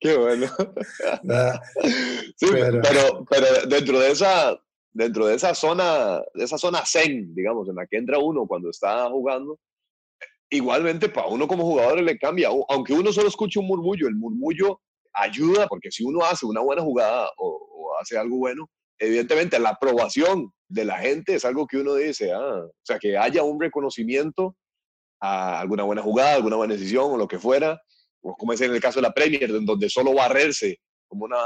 Qué 0.00 0.16
bueno. 0.16 0.46
sí, 2.36 2.46
pero, 2.50 3.24
pero 3.28 3.66
dentro 3.66 3.98
de 3.98 4.10
esa, 4.12 4.56
dentro 4.92 5.26
de 5.26 5.34
esa 5.34 5.54
zona, 5.54 6.22
de 6.34 6.44
esa 6.44 6.58
zona 6.58 6.84
zen, 6.86 7.34
digamos, 7.34 7.68
en 7.68 7.76
la 7.76 7.86
que 7.86 7.96
entra 7.96 8.18
uno 8.18 8.46
cuando 8.46 8.70
está 8.70 9.08
jugando, 9.08 9.58
igualmente 10.52 11.08
para 11.08 11.28
uno 11.28 11.48
como 11.48 11.64
jugador 11.64 12.02
le 12.02 12.18
cambia, 12.18 12.50
aunque 12.68 12.92
uno 12.92 13.10
solo 13.10 13.28
escuche 13.28 13.58
un 13.58 13.66
murmullo, 13.66 14.06
el 14.06 14.14
murmullo 14.14 14.80
ayuda 15.14 15.66
porque 15.66 15.90
si 15.90 16.04
uno 16.04 16.24
hace 16.24 16.44
una 16.44 16.60
buena 16.60 16.82
jugada 16.82 17.30
o, 17.38 17.96
hace 18.00 18.18
algo 18.18 18.36
bueno, 18.36 18.68
evidentemente 18.98 19.58
la 19.58 19.70
aprobación 19.70 20.52
de 20.68 20.84
la 20.84 20.98
gente 20.98 21.34
es 21.34 21.44
algo 21.44 21.66
que 21.66 21.78
uno 21.78 21.94
dice, 21.94 22.32
ah, 22.32 22.64
o 22.64 22.72
sea, 22.82 22.98
que 22.98 23.16
haya 23.16 23.42
un 23.42 23.60
reconocimiento 23.60 24.56
a 25.20 25.60
alguna 25.60 25.84
buena 25.84 26.02
jugada, 26.02 26.34
alguna 26.34 26.56
buena 26.56 26.74
decisión 26.74 27.12
o 27.12 27.16
lo 27.16 27.28
que 27.28 27.38
fuera, 27.38 27.80
o 28.22 28.34
como 28.34 28.52
es 28.52 28.60
en 28.60 28.72
el 28.72 28.80
caso 28.80 28.98
de 28.98 29.02
la 29.02 29.12
Premier, 29.12 29.50
donde 29.64 29.88
solo 29.88 30.14
barrerse 30.14 30.78
como 31.06 31.24
una, 31.26 31.38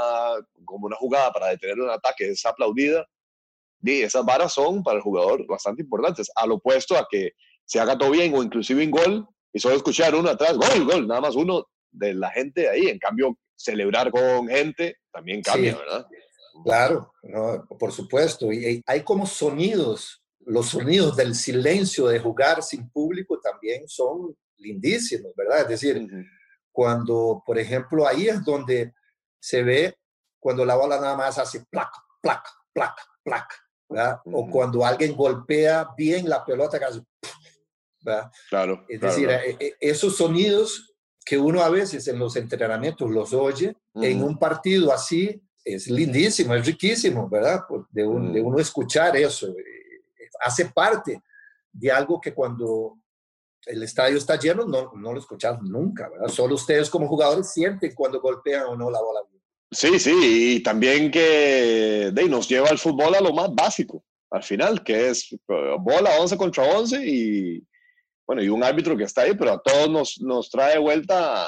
como 0.65 0.87
una 0.87 0.95
jugada 0.95 1.31
para 1.31 1.47
detener 1.47 1.79
un 1.79 1.89
ataque 1.89 2.29
es 2.29 2.45
aplaudida, 2.45 3.05
y 3.83 4.01
esas 4.01 4.25
varas 4.25 4.53
son 4.53 4.83
para 4.83 4.97
el 4.97 5.03
jugador 5.03 5.45
bastante 5.45 5.83
importantes, 5.83 6.31
al 6.35 6.51
opuesto 6.51 6.97
a 6.97 7.05
que 7.09 7.31
se 7.67 7.79
haga 7.79 7.97
todo 7.97 8.11
bien 8.11 8.33
o 8.33 8.41
inclusive 8.41 8.81
en 8.81 8.91
gol 8.91 9.27
y 9.53 9.59
solo 9.59 9.75
escuchar 9.75 10.15
uno 10.15 10.29
atrás, 10.29 10.57
gol, 10.57 10.85
gol, 10.85 11.07
nada 11.07 11.21
más 11.21 11.35
uno 11.35 11.67
de 11.91 12.13
la 12.13 12.31
gente 12.31 12.69
ahí. 12.69 12.87
En 12.87 12.97
cambio, 12.97 13.37
celebrar 13.55 14.09
con 14.11 14.47
gente 14.47 14.97
también 15.11 15.41
cambia, 15.41 15.77
¿verdad? 15.77 16.07
Claro, 16.63 17.13
no, 17.23 17.67
por 17.77 17.91
supuesto. 17.91 18.51
Y 18.51 18.81
hay 18.85 19.03
como 19.03 19.25
sonidos, 19.25 20.23
los 20.39 20.67
sonidos 20.67 21.15
del 21.15 21.35
silencio 21.35 22.07
de 22.07 22.19
jugar 22.19 22.63
sin 22.63 22.89
público 22.89 23.39
también 23.39 23.87
son 23.87 24.35
lindísimos, 24.57 25.33
¿verdad? 25.35 25.61
Es 25.61 25.67
decir, 25.67 26.07
cuando, 26.71 27.43
por 27.45 27.59
ejemplo, 27.59 28.07
ahí 28.07 28.27
es 28.27 28.43
donde 28.43 28.93
se 29.39 29.63
ve 29.63 29.97
cuando 30.39 30.63
la 30.65 30.75
bola 30.75 30.99
nada 30.99 31.17
más 31.17 31.37
hace 31.37 31.65
placa, 31.69 32.01
placa, 32.21 32.49
placa, 32.73 33.03
placa. 33.23 33.55
¿verdad? 33.89 34.19
O 34.25 34.49
cuando 34.49 34.85
alguien 34.85 35.15
golpea 35.15 35.89
bien 35.97 36.27
la 36.29 36.43
pelota, 36.45 36.79
¿verdad? 38.07 38.31
Claro. 38.49 38.85
Es 38.87 38.99
claro, 38.99 39.13
decir, 39.15 39.27
claro. 39.27 39.43
eh, 39.47 39.57
eh, 39.59 39.73
esos 39.81 40.17
sonidos 40.17 40.95
que 41.25 41.37
uno 41.37 41.61
a 41.61 41.69
veces 41.69 42.07
en 42.07 42.17
los 42.19 42.35
entrenamientos 42.37 43.11
los 43.11 43.33
oye, 43.33 43.75
en 43.95 44.19
Ujú. 44.19 44.27
un 44.29 44.39
partido 44.39 44.93
así, 44.93 45.41
es 45.63 45.87
lindísimo, 45.89 46.55
es 46.55 46.65
riquísimo, 46.65 47.27
¿verdad? 47.29 47.61
De, 47.91 48.05
un- 48.05 48.31
de 48.31 48.41
Mm. 48.41 48.45
uno 48.47 48.59
escuchar 48.59 49.15
eso. 49.17 49.47
eh, 49.49 49.63
hace 50.41 50.65
parte 50.67 51.21
de 51.73 51.91
algo 51.91 52.21
que 52.21 52.33
cuando 52.33 52.97
el 53.65 53.83
estadio 53.83 54.17
está 54.17 54.37
lleno 54.39 54.65
no, 54.65 54.91
no 54.95 55.11
lo 55.13 55.19
escuchas 55.19 55.59
nunca, 55.61 56.07
¿verdad? 56.09 56.27
Solo 56.29 56.55
ustedes 56.55 56.89
como 56.89 57.07
jugadores 57.07 57.51
sienten 57.51 57.93
cuando 57.95 58.21
golpean 58.21 58.65
o 58.67 58.75
no 58.77 58.89
la 58.89 59.01
bola. 59.01 59.21
Sí, 59.71 59.99
sí, 59.99 60.55
y 60.55 60.63
también 60.63 61.11
que 61.11 62.11
de, 62.13 62.29
nos 62.29 62.47
lleva 62.47 62.69
el 62.69 62.77
fútbol 62.77 63.13
a 63.15 63.19
lo 63.21 63.33
más 63.33 63.53
básico, 63.53 64.05
al 64.29 64.43
final, 64.43 64.81
que 64.83 65.09
es 65.09 65.35
bola 65.79 66.11
11 66.21 66.37
contra 66.37 66.63
11 66.63 67.05
y, 67.05 67.67
bueno, 68.27 68.43
y 68.43 68.49
un 68.49 68.61
árbitro 68.63 68.97
que 68.97 69.05
está 69.05 69.21
ahí, 69.21 69.33
pero 69.35 69.53
a 69.53 69.61
todos 69.61 69.89
nos, 69.89 70.19
nos 70.21 70.49
trae 70.49 70.77
vuelta 70.77 71.43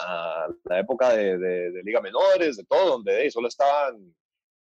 a 0.46 0.48
la 0.64 0.80
época 0.80 1.10
de, 1.14 1.38
de- 1.38 1.72
de 1.72 1.84
Liga 1.84 2.00
Menores, 2.02 2.56
de 2.58 2.64
todo, 2.64 2.92
donde 2.92 3.14
de, 3.14 3.30
solo 3.32 3.50
estaban, 3.50 4.16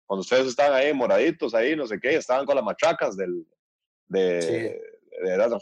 cuando 0.06 0.22
ustedes 0.22 0.46
estaban 0.46 0.72
ahí 0.72 0.94
moraditos, 0.94 1.54
ahí, 1.54 1.76
no 1.76 1.86
sé 1.86 2.00
qué, 2.00 2.16
estaban 2.16 2.46
con 2.46 2.54
las 2.56 2.64
matracas 2.64 3.16
del, 3.16 3.46
de, 4.08 4.40
Sí. 4.42 5.20
de, 5.28 5.36
las 5.36 5.52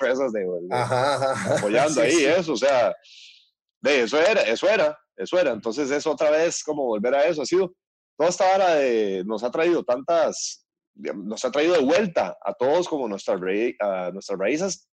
esas 0.00 0.32
de, 0.32 0.46
Ajá, 0.70 1.14
ajá. 1.32 1.54
apoyando 1.58 1.94
Sí, 1.94 2.00
ahí, 2.00 2.10
sí. 2.12 2.24
eso, 2.26 2.52
o 2.54 2.56
sea, 2.56 2.94
de 3.80 4.02
eso 4.02 4.18
era, 4.20 4.40
eso 4.42 4.68
era, 4.68 4.98
eso 5.16 5.38
era. 5.38 5.52
Entonces 5.52 5.90
es 5.90 6.06
otra 6.06 6.30
vez 6.30 6.64
como 6.64 6.84
volver 6.86 7.14
a 7.14 7.24
eso. 7.26 7.42
Ha 7.42 7.46
sido, 7.46 7.72
toda 8.18 8.30
esta 8.30 8.52
hora 8.54 8.74
de, 8.74 9.22
nos 9.26 9.44
ha 9.44 9.50
traído 9.50 9.84
tantas, 9.84 10.66
nos 10.94 11.44
ha 11.44 11.50
traído 11.52 11.74
de 11.74 11.82
vuelta 11.84 12.36
a 12.44 12.52
todos 12.54 12.88
como 12.88 13.06
nuestras, 13.08 13.38
raí- 13.40 13.76
a 13.78 14.10
nuestras 14.10 14.38
raíces 14.38 14.88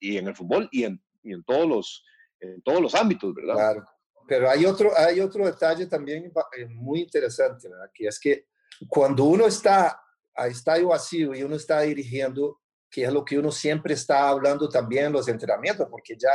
y 0.00 0.16
en 0.16 0.28
el 0.28 0.34
fútbol 0.34 0.68
y 0.72 0.84
en, 0.84 1.00
y 1.22 1.32
en 1.32 1.44
todos 1.44 1.68
los, 1.68 2.04
en 2.40 2.60
todos 2.62 2.80
los 2.80 2.94
ámbitos, 2.94 3.34
¿verdad? 3.34 3.54
Claro. 3.54 3.84
Pero 4.26 4.48
hay 4.48 4.64
otro, 4.64 4.96
hay 4.96 5.20
otro 5.20 5.44
detalle 5.44 5.86
también 5.86 6.32
eh, 6.56 6.66
muy 6.66 7.00
interesante, 7.00 7.68
¿verdad? 7.68 7.90
Que 7.92 8.06
es 8.06 8.18
que 8.18 8.46
cuando 8.88 9.24
uno 9.24 9.46
está 9.46 10.00
a 10.34 10.46
estadio 10.46 10.88
vacío 10.88 11.34
y 11.34 11.42
uno 11.42 11.56
está 11.56 11.80
dirigiendo, 11.80 12.60
que 12.90 13.04
es 13.04 13.12
lo 13.12 13.24
que 13.24 13.38
uno 13.38 13.52
siempre 13.52 13.94
está 13.94 14.28
hablando 14.28 14.68
también 14.68 15.06
en 15.06 15.12
los 15.12 15.28
entrenamientos, 15.28 15.86
porque 15.90 16.16
ya 16.18 16.30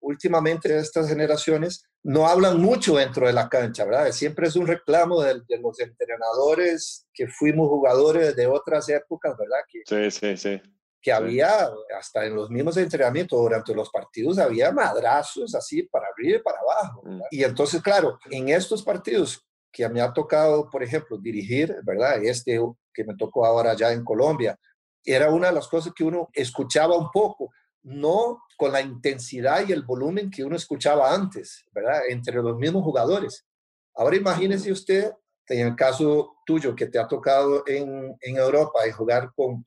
últimamente 0.00 0.76
estas 0.76 1.08
generaciones 1.08 1.84
no 2.04 2.28
hablan 2.28 2.60
mucho 2.60 2.96
dentro 2.96 3.26
de 3.26 3.32
la 3.32 3.48
cancha, 3.48 3.84
¿verdad? 3.84 4.12
Siempre 4.12 4.46
es 4.46 4.54
un 4.54 4.66
reclamo 4.66 5.22
de, 5.22 5.40
de 5.48 5.58
los 5.58 5.80
entrenadores 5.80 7.06
que 7.12 7.26
fuimos 7.26 7.68
jugadores 7.68 8.36
de 8.36 8.46
otras 8.46 8.88
épocas, 8.88 9.36
¿verdad? 9.36 9.58
Que, 9.68 9.82
Sí, 9.84 10.10
sí, 10.10 10.36
sí. 10.36 10.77
Que 11.08 11.12
había, 11.14 11.70
hasta 11.98 12.26
en 12.26 12.34
los 12.34 12.50
mismos 12.50 12.76
entrenamientos, 12.76 13.40
durante 13.40 13.74
los 13.74 13.88
partidos, 13.88 14.38
había 14.38 14.70
madrazos 14.72 15.54
así 15.54 15.84
para 15.84 16.06
arriba 16.08 16.36
y 16.36 16.42
para 16.42 16.58
abajo. 16.60 17.02
Mm. 17.02 17.08
¿verdad? 17.08 17.26
Y 17.30 17.44
entonces, 17.44 17.80
claro, 17.80 18.18
en 18.30 18.50
estos 18.50 18.82
partidos 18.82 19.42
que 19.72 19.88
me 19.88 20.02
ha 20.02 20.12
tocado, 20.12 20.68
por 20.68 20.82
ejemplo, 20.82 21.16
dirigir, 21.16 21.74
¿verdad? 21.82 22.22
Este 22.22 22.60
que 22.92 23.04
me 23.04 23.16
tocó 23.16 23.46
ahora 23.46 23.74
ya 23.74 23.90
en 23.90 24.04
Colombia, 24.04 24.58
era 25.02 25.30
una 25.30 25.46
de 25.46 25.54
las 25.54 25.66
cosas 25.66 25.94
que 25.96 26.04
uno 26.04 26.28
escuchaba 26.34 26.94
un 26.94 27.10
poco, 27.10 27.52
no 27.84 28.42
con 28.58 28.72
la 28.72 28.82
intensidad 28.82 29.66
y 29.66 29.72
el 29.72 29.84
volumen 29.84 30.30
que 30.30 30.44
uno 30.44 30.56
escuchaba 30.56 31.14
antes, 31.14 31.64
¿verdad? 31.72 32.02
Entre 32.10 32.34
los 32.34 32.58
mismos 32.58 32.82
jugadores. 32.82 33.46
Ahora 33.94 34.16
imagínese 34.16 34.70
usted, 34.70 35.10
en 35.46 35.68
el 35.68 35.74
caso 35.74 36.36
tuyo, 36.44 36.76
que 36.76 36.86
te 36.86 36.98
ha 36.98 37.08
tocado 37.08 37.62
en, 37.66 38.14
en 38.20 38.36
Europa 38.36 38.86
y 38.86 38.90
jugar 38.90 39.32
con, 39.34 39.64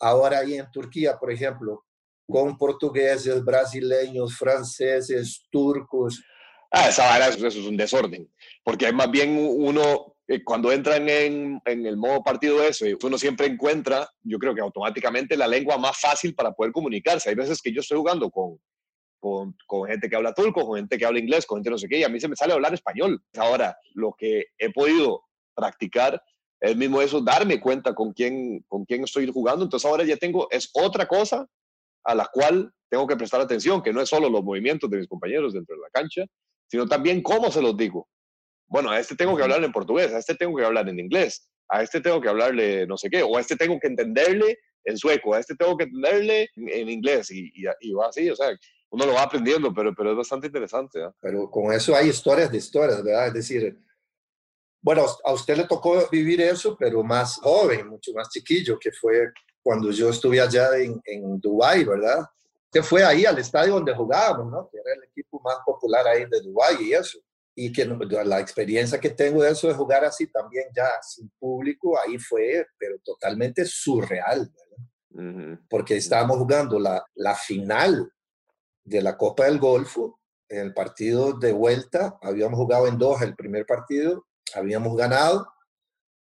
ahora 0.00 0.38
ahí 0.38 0.54
en 0.54 0.70
Turquía, 0.70 1.18
por 1.18 1.32
ejemplo, 1.32 1.84
con 2.26 2.56
portugueses, 2.58 3.44
brasileños, 3.44 4.36
franceses, 4.36 5.46
turcos. 5.50 6.22
Ah, 6.70 6.88
esa 6.88 7.06
vara, 7.06 7.28
eso, 7.28 7.46
eso 7.46 7.58
es 7.58 7.66
un 7.66 7.76
desorden. 7.76 8.30
Porque 8.62 8.92
más 8.92 9.10
bien 9.10 9.36
uno, 9.38 10.14
eh, 10.26 10.44
cuando 10.44 10.70
entran 10.70 11.08
en, 11.08 11.60
en 11.64 11.86
el 11.86 11.96
modo 11.96 12.22
partido 12.22 12.62
eso, 12.62 12.84
uno 13.02 13.16
siempre 13.16 13.46
encuentra, 13.46 14.08
yo 14.22 14.38
creo 14.38 14.54
que 14.54 14.60
automáticamente 14.60 15.36
la 15.36 15.46
lengua 15.46 15.78
más 15.78 15.98
fácil 15.98 16.34
para 16.34 16.52
poder 16.52 16.72
comunicarse. 16.72 17.30
Hay 17.30 17.34
veces 17.34 17.62
que 17.62 17.72
yo 17.72 17.80
estoy 17.80 17.96
jugando 17.96 18.30
con, 18.30 18.60
con, 19.18 19.56
con 19.66 19.88
gente 19.88 20.10
que 20.10 20.16
habla 20.16 20.34
turco, 20.34 20.66
con 20.66 20.76
gente 20.76 20.98
que 20.98 21.06
habla 21.06 21.20
inglés, 21.20 21.46
con 21.46 21.58
gente 21.58 21.70
no 21.70 21.78
sé 21.78 21.88
qué, 21.88 21.98
y 22.00 22.04
a 22.04 22.10
mí 22.10 22.20
se 22.20 22.28
me 22.28 22.36
sale 22.36 22.52
hablar 22.52 22.74
español. 22.74 23.22
Ahora, 23.38 23.76
lo 23.94 24.14
que 24.16 24.48
he 24.58 24.70
podido 24.70 25.22
practicar 25.54 26.22
es 26.60 26.76
mismo 26.76 27.00
eso, 27.00 27.20
darme 27.20 27.60
cuenta 27.60 27.94
con 27.94 28.12
quién, 28.12 28.64
con 28.66 28.84
quién 28.84 29.04
estoy 29.04 29.30
jugando. 29.30 29.64
Entonces 29.64 29.88
ahora 29.88 30.04
ya 30.04 30.16
tengo, 30.16 30.48
es 30.50 30.70
otra 30.72 31.06
cosa 31.06 31.46
a 32.04 32.14
la 32.14 32.28
cual 32.32 32.72
tengo 32.90 33.06
que 33.06 33.16
prestar 33.16 33.40
atención, 33.40 33.82
que 33.82 33.92
no 33.92 34.00
es 34.00 34.08
solo 34.08 34.28
los 34.28 34.42
movimientos 34.42 34.88
de 34.90 34.98
mis 34.98 35.08
compañeros 35.08 35.52
dentro 35.52 35.76
de 35.76 35.82
la 35.82 35.90
cancha, 35.90 36.24
sino 36.66 36.86
también 36.86 37.22
cómo 37.22 37.50
se 37.50 37.62
los 37.62 37.76
digo. 37.76 38.08
Bueno, 38.66 38.90
a 38.90 38.98
este 38.98 39.14
tengo 39.14 39.36
que 39.36 39.42
hablarle 39.42 39.66
en 39.66 39.72
portugués, 39.72 40.12
a 40.12 40.18
este 40.18 40.34
tengo 40.34 40.56
que 40.56 40.64
hablar 40.64 40.88
en 40.88 40.98
inglés, 40.98 41.48
a 41.68 41.82
este 41.82 42.00
tengo 42.00 42.20
que 42.20 42.28
hablarle 42.28 42.86
no 42.86 42.96
sé 42.96 43.08
qué, 43.08 43.22
o 43.22 43.36
a 43.36 43.40
este 43.40 43.56
tengo 43.56 43.78
que 43.80 43.88
entenderle 43.88 44.58
en 44.84 44.96
sueco, 44.96 45.34
a 45.34 45.40
este 45.40 45.54
tengo 45.54 45.76
que 45.76 45.84
entenderle 45.84 46.48
en, 46.56 46.68
en 46.68 46.88
inglés, 46.90 47.30
y, 47.30 47.50
y, 47.54 47.64
y, 47.80 47.92
va 47.92 48.08
así, 48.08 48.28
o 48.28 48.36
sea, 48.36 48.48
uno 48.90 49.06
lo 49.06 49.14
va 49.14 49.22
aprendiendo, 49.22 49.72
pero, 49.72 49.94
pero 49.94 50.10
es 50.10 50.16
bastante 50.16 50.46
interesante. 50.46 51.00
¿eh? 51.00 51.10
Pero 51.20 51.50
con 51.50 51.72
eso 51.72 51.94
hay 51.94 52.08
historias 52.08 52.50
de 52.50 52.58
historias, 52.58 53.02
¿verdad? 53.02 53.28
Es 53.28 53.34
decir, 53.34 53.78
bueno, 54.80 55.04
a 55.24 55.32
usted 55.32 55.56
le 55.56 55.64
tocó 55.64 56.08
vivir 56.10 56.40
eso, 56.40 56.76
pero 56.78 57.02
más 57.02 57.36
joven, 57.36 57.88
mucho 57.88 58.12
más 58.12 58.28
chiquillo, 58.30 58.78
que 58.78 58.92
fue 58.92 59.32
cuando 59.62 59.90
yo 59.90 60.10
estuve 60.10 60.40
allá 60.40 60.76
en, 60.76 61.00
en 61.04 61.40
Dubái, 61.40 61.84
¿verdad? 61.84 62.24
Usted 62.66 62.82
fue 62.82 63.04
ahí 63.04 63.24
al 63.24 63.38
estadio 63.38 63.74
donde 63.74 63.94
jugábamos, 63.94 64.50
¿no? 64.50 64.68
Que 64.70 64.78
era 64.78 64.94
el 64.94 65.04
equipo 65.04 65.40
más 65.40 65.56
popular 65.64 66.06
ahí 66.06 66.24
de 66.26 66.40
Dubái 66.42 66.76
y 66.80 66.92
eso. 66.92 67.18
Y 67.54 67.72
que 67.72 67.84
la 67.84 68.38
experiencia 68.38 69.00
que 69.00 69.10
tengo 69.10 69.42
de 69.42 69.50
eso 69.50 69.66
de 69.66 69.74
jugar 69.74 70.04
así 70.04 70.28
también 70.28 70.66
ya 70.74 70.88
sin 71.02 71.28
público, 71.38 71.98
ahí 71.98 72.18
fue, 72.18 72.66
pero 72.78 72.96
totalmente 73.04 73.64
surreal, 73.64 74.50
¿verdad? 74.50 74.84
Uh 75.10 75.20
-huh. 75.20 75.66
Porque 75.68 75.96
estábamos 75.96 76.38
jugando 76.38 76.78
la, 76.78 77.04
la 77.14 77.34
final 77.34 78.12
de 78.84 79.02
la 79.02 79.16
Copa 79.16 79.44
del 79.44 79.58
Golfo, 79.58 80.20
en 80.48 80.60
el 80.60 80.74
partido 80.74 81.32
de 81.34 81.52
vuelta, 81.52 82.18
habíamos 82.22 82.58
jugado 82.58 82.86
en 82.86 82.96
Doha 82.96 83.24
el 83.24 83.36
primer 83.36 83.66
partido, 83.66 84.26
habíamos 84.54 84.96
ganado 84.96 85.52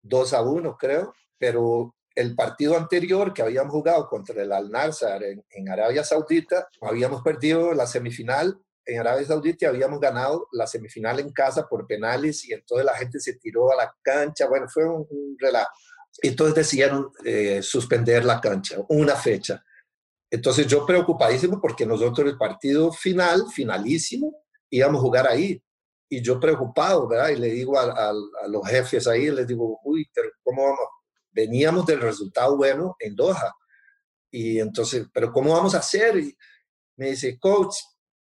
2 0.03 0.33
a 0.33 0.41
1 0.41 0.77
creo, 0.77 1.13
pero 1.37 1.95
el 2.15 2.35
partido 2.35 2.75
anterior 2.75 3.33
que 3.33 3.41
habíamos 3.41 3.71
jugado 3.71 4.07
contra 4.07 4.41
el 4.41 4.51
Al-Nassr 4.51 5.23
en, 5.23 5.45
en, 5.49 5.69
Arabia 5.69 6.03
Saudita, 6.03 6.67
habíamos 6.81 7.21
perdido 7.21 7.73
la 7.73 7.87
semifinal 7.87 8.59
en 8.85 8.99
Arabia 8.99 9.25
Saudita 9.25 9.65
y 9.65 9.69
habíamos 9.69 9.99
ganado 9.99 10.47
la 10.51 10.67
semifinal 10.67 11.19
en 11.19 11.31
casa 11.31 11.67
por 11.67 11.85
penales 11.85 12.43
y 12.45 12.53
entonces 12.53 12.85
la 12.85 12.95
gente 12.95 13.19
se 13.19 13.35
tiró 13.35 13.71
a 13.71 13.75
la 13.75 13.95
cancha, 14.01 14.47
bueno, 14.47 14.67
fue 14.67 14.85
un, 14.85 15.05
un 15.09 15.37
relajo. 15.39 15.71
Entonces 16.21 16.55
decidieron 16.55 17.11
eh, 17.23 17.61
suspender 17.61 18.25
la 18.25 18.41
cancha, 18.41 18.77
una 18.89 19.15
fecha. 19.15 19.63
Entonces 20.29 20.67
yo 20.67 20.85
preocupadísimo 20.85 21.61
porque 21.61 21.85
nosotros 21.85 22.27
el 22.27 22.37
partido 22.37 22.91
final, 22.91 23.45
finalísimo, 23.51 24.43
íbamos 24.69 24.99
a 24.99 25.03
jugar 25.03 25.27
ahí. 25.27 25.61
Y 26.09 26.21
yo 26.21 26.39
preocupado, 26.39 27.07
¿verdad? 27.07 27.29
Y 27.29 27.35
le 27.35 27.47
digo 27.49 27.77
a, 27.77 27.83
a, 27.83 28.09
a 28.09 28.47
los 28.47 28.67
jefes 28.67 29.07
ahí, 29.07 29.29
les 29.29 29.47
digo, 29.47 29.79
uy, 29.83 30.09
pero 30.13 30.29
¿cómo 30.43 30.63
vamos? 30.63 30.79
Veníamos 31.31 31.85
del 31.85 32.01
resultado 32.01 32.57
bueno 32.57 32.95
en 32.99 33.15
Doha. 33.15 33.53
Y 34.31 34.59
entonces, 34.59 35.07
¿pero 35.13 35.31
cómo 35.31 35.53
vamos 35.53 35.75
a 35.75 35.79
hacer? 35.79 36.17
Y 36.17 36.35
me 36.97 37.11
dice, 37.11 37.37
coach, 37.39 37.75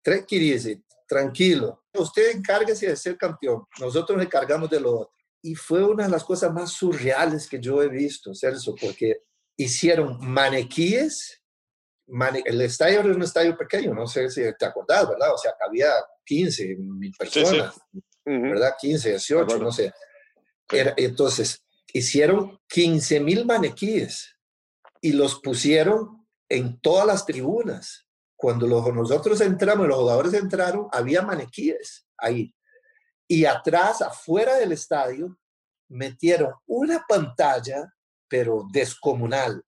tranquilice, 0.01 0.84
tranquilo. 1.08 1.84
Usted 1.94 2.36
encárguese 2.36 2.88
de 2.88 2.96
ser 2.96 3.18
campeón. 3.18 3.63
Nosotros 3.80 4.18
nos 4.18 4.25
encargamos 4.25 4.70
de 4.70 4.80
lo 4.80 5.00
otro. 5.01 5.15
Y 5.42 5.56
fue 5.56 5.84
una 5.84 6.06
de 6.06 6.10
las 6.10 6.24
cosas 6.24 6.51
más 6.51 6.72
surreales 6.72 7.48
que 7.48 7.60
yo 7.60 7.82
he 7.82 7.88
visto, 7.88 8.34
Celso, 8.34 8.75
porque 8.80 9.22
hicieron 9.56 10.18
manequíes 10.20 11.42
el 12.08 12.62
estadio 12.62 13.00
era 13.00 13.14
un 13.14 13.24
estadio 13.24 13.58
pequeño, 13.58 13.94
no 13.94 14.08
sé 14.08 14.30
si 14.30 14.42
te 14.58 14.66
acordás, 14.66 15.10
¿verdad? 15.10 15.34
O 15.34 15.38
sea, 15.38 15.54
había 15.66 15.92
15 16.26 16.76
mil 16.78 17.12
personas, 17.18 17.74
sí, 17.74 17.82
sí. 17.92 18.04
Uh 18.26 18.32
-huh. 18.32 18.52
¿verdad? 18.52 18.74
15, 18.80 19.10
18, 19.10 19.58
no 19.60 19.72
sé. 19.72 19.94
Era, 20.72 20.94
entonces, 20.98 21.64
hicieron 21.94 22.60
15 22.68 23.20
mil 23.20 23.46
manequíes 23.46 24.36
y 25.02 25.14
los 25.14 25.40
pusieron 25.40 26.26
en 26.50 26.80
todas 26.80 27.06
las 27.06 27.26
tribunas. 27.26 28.08
Cuando 28.36 28.68
los, 28.68 28.94
nosotros 28.94 29.40
entramos, 29.42 29.88
los 29.88 29.98
jugadores 29.98 30.34
entraron, 30.34 30.88
había 30.92 31.22
manequíes 31.22 32.06
ahí. 32.18 32.54
Y 33.28 33.46
atrás, 33.46 34.02
afuera 34.02 34.56
del 34.56 34.72
estadio, 34.72 35.38
metieron 35.88 36.54
una 36.68 37.04
pantalla, 37.08 37.94
pero 38.28 38.66
descomunal, 38.72 39.64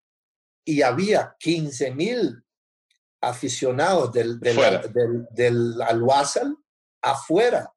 y 0.67 0.81
había 0.81 1.33
15 1.39 1.91
mil 1.91 2.43
aficionados 3.21 4.11
del, 4.11 4.37
del, 4.37 4.57
del, 4.93 5.27
del 5.31 5.81
Al-Wasal 5.81 6.57
afuera. 7.01 7.71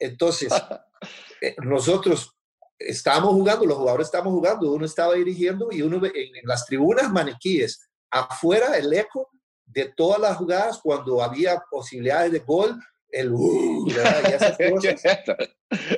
Entonces, 0.00 0.52
eh, 1.40 1.54
nosotros 1.62 2.34
estábamos 2.76 3.34
jugando, 3.34 3.66
los 3.66 3.78
jugadores 3.78 4.08
estábamos 4.08 4.32
jugando, 4.32 4.72
uno 4.72 4.84
estaba 4.84 5.14
dirigiendo 5.14 5.68
y 5.70 5.82
uno 5.82 6.04
en, 6.04 6.12
en 6.14 6.44
las 6.44 6.66
tribunas 6.66 7.08
maniquíes, 7.12 7.88
afuera 8.10 8.76
el 8.76 8.92
eco 8.92 9.30
de 9.64 9.92
todas 9.96 10.20
las 10.20 10.36
jugadas 10.36 10.80
cuando 10.82 11.22
había 11.22 11.62
posibilidades 11.70 12.32
de 12.32 12.40
gol, 12.40 12.82
el 13.10 13.30
uh, 13.30 13.86
y 13.86 13.92
esas 13.92 14.58
cosas. 14.70 15.02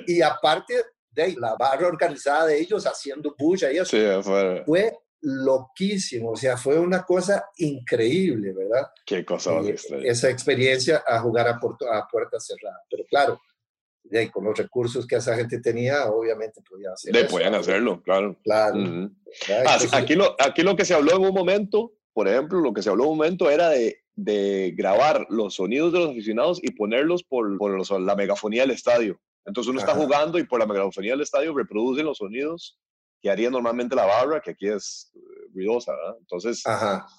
y 0.07 0.21
aparte 0.21 0.85
de 1.11 1.35
la 1.39 1.55
barra 1.55 1.89
organizada 1.89 2.45
de 2.45 2.61
ellos 2.61 2.87
haciendo 2.87 3.35
bulla 3.39 3.73
y 3.73 3.79
eso, 3.79 4.23
fue 4.67 4.99
loquísimo, 5.25 6.33
o 6.33 6.37
sea, 6.37 6.57
fue 6.59 6.79
una 6.79 7.03
cosa 7.03 7.47
increíble, 7.57 8.53
¿verdad? 8.53 8.89
Qué 9.07 9.25
cosa 9.25 9.61
Esa 10.03 10.29
experiencia 10.29 11.03
a 11.07 11.19
jugar 11.21 11.49
a, 11.49 11.53
a 11.53 12.09
puerta 12.09 12.39
cerrada, 12.39 12.83
pero 12.91 13.05
claro, 13.07 13.41
y 14.11 14.29
con 14.29 14.45
los 14.45 14.57
recursos 14.57 15.07
que 15.07 15.17
esa 15.17 15.35
gente 15.35 15.61
tenía, 15.61 16.07
obviamente 16.07 16.61
podían 16.69 16.93
hacerlo. 16.93 17.21
Podían 17.31 17.55
hacerlo, 17.55 18.03
claro. 18.03 18.37
Claro. 18.45 19.11
Ah, 19.67 19.79
aquí, 19.93 20.15
lo, 20.15 20.37
aquí 20.39 20.63
lo 20.63 20.77
que 20.77 20.85
se 20.85 20.93
habló 20.93 21.17
en 21.17 21.23
un 21.23 21.35
momento, 21.35 21.95
por 22.13 22.29
ejemplo, 22.29 22.61
lo 22.61 22.75
que 22.75 22.83
se 22.83 22.91
habló 22.91 23.05
en 23.05 23.11
un 23.11 23.17
momento 23.17 23.51
era 23.51 23.71
de, 23.71 24.03
de 24.15 24.75
grabar 24.77 25.27
los 25.31 25.55
sonidos 25.55 25.93
de 25.95 26.01
los 26.01 26.11
aficionados 26.11 26.61
y 26.63 26.73
ponerlos 26.73 27.25
por, 27.25 27.57
por 27.57 28.01
la 28.01 28.15
megafonía 28.15 28.63
del 28.63 28.73
estadio. 28.73 29.19
Entonces 29.47 29.71
uno 29.71 29.81
está 29.81 29.95
jugando 29.95 30.39
y 30.39 30.45
por 30.45 30.61
la 30.61 30.67
megafonía 30.67 31.13
del 31.13 31.23
estadio 31.23 31.57
reproducen 31.57 32.05
los 32.05 32.19
sonidos 32.19 32.79
que 33.25 33.31
haría 33.31 33.49
normalmente 33.49 33.97
la 33.97 34.05
barra, 34.05 34.39
que 34.39 34.51
aquí 34.51 34.69
es 34.69 35.11
eh, 35.15 35.19
ruidosa, 35.55 35.93
¿verdad? 35.93 36.17
Entonces 36.21 36.63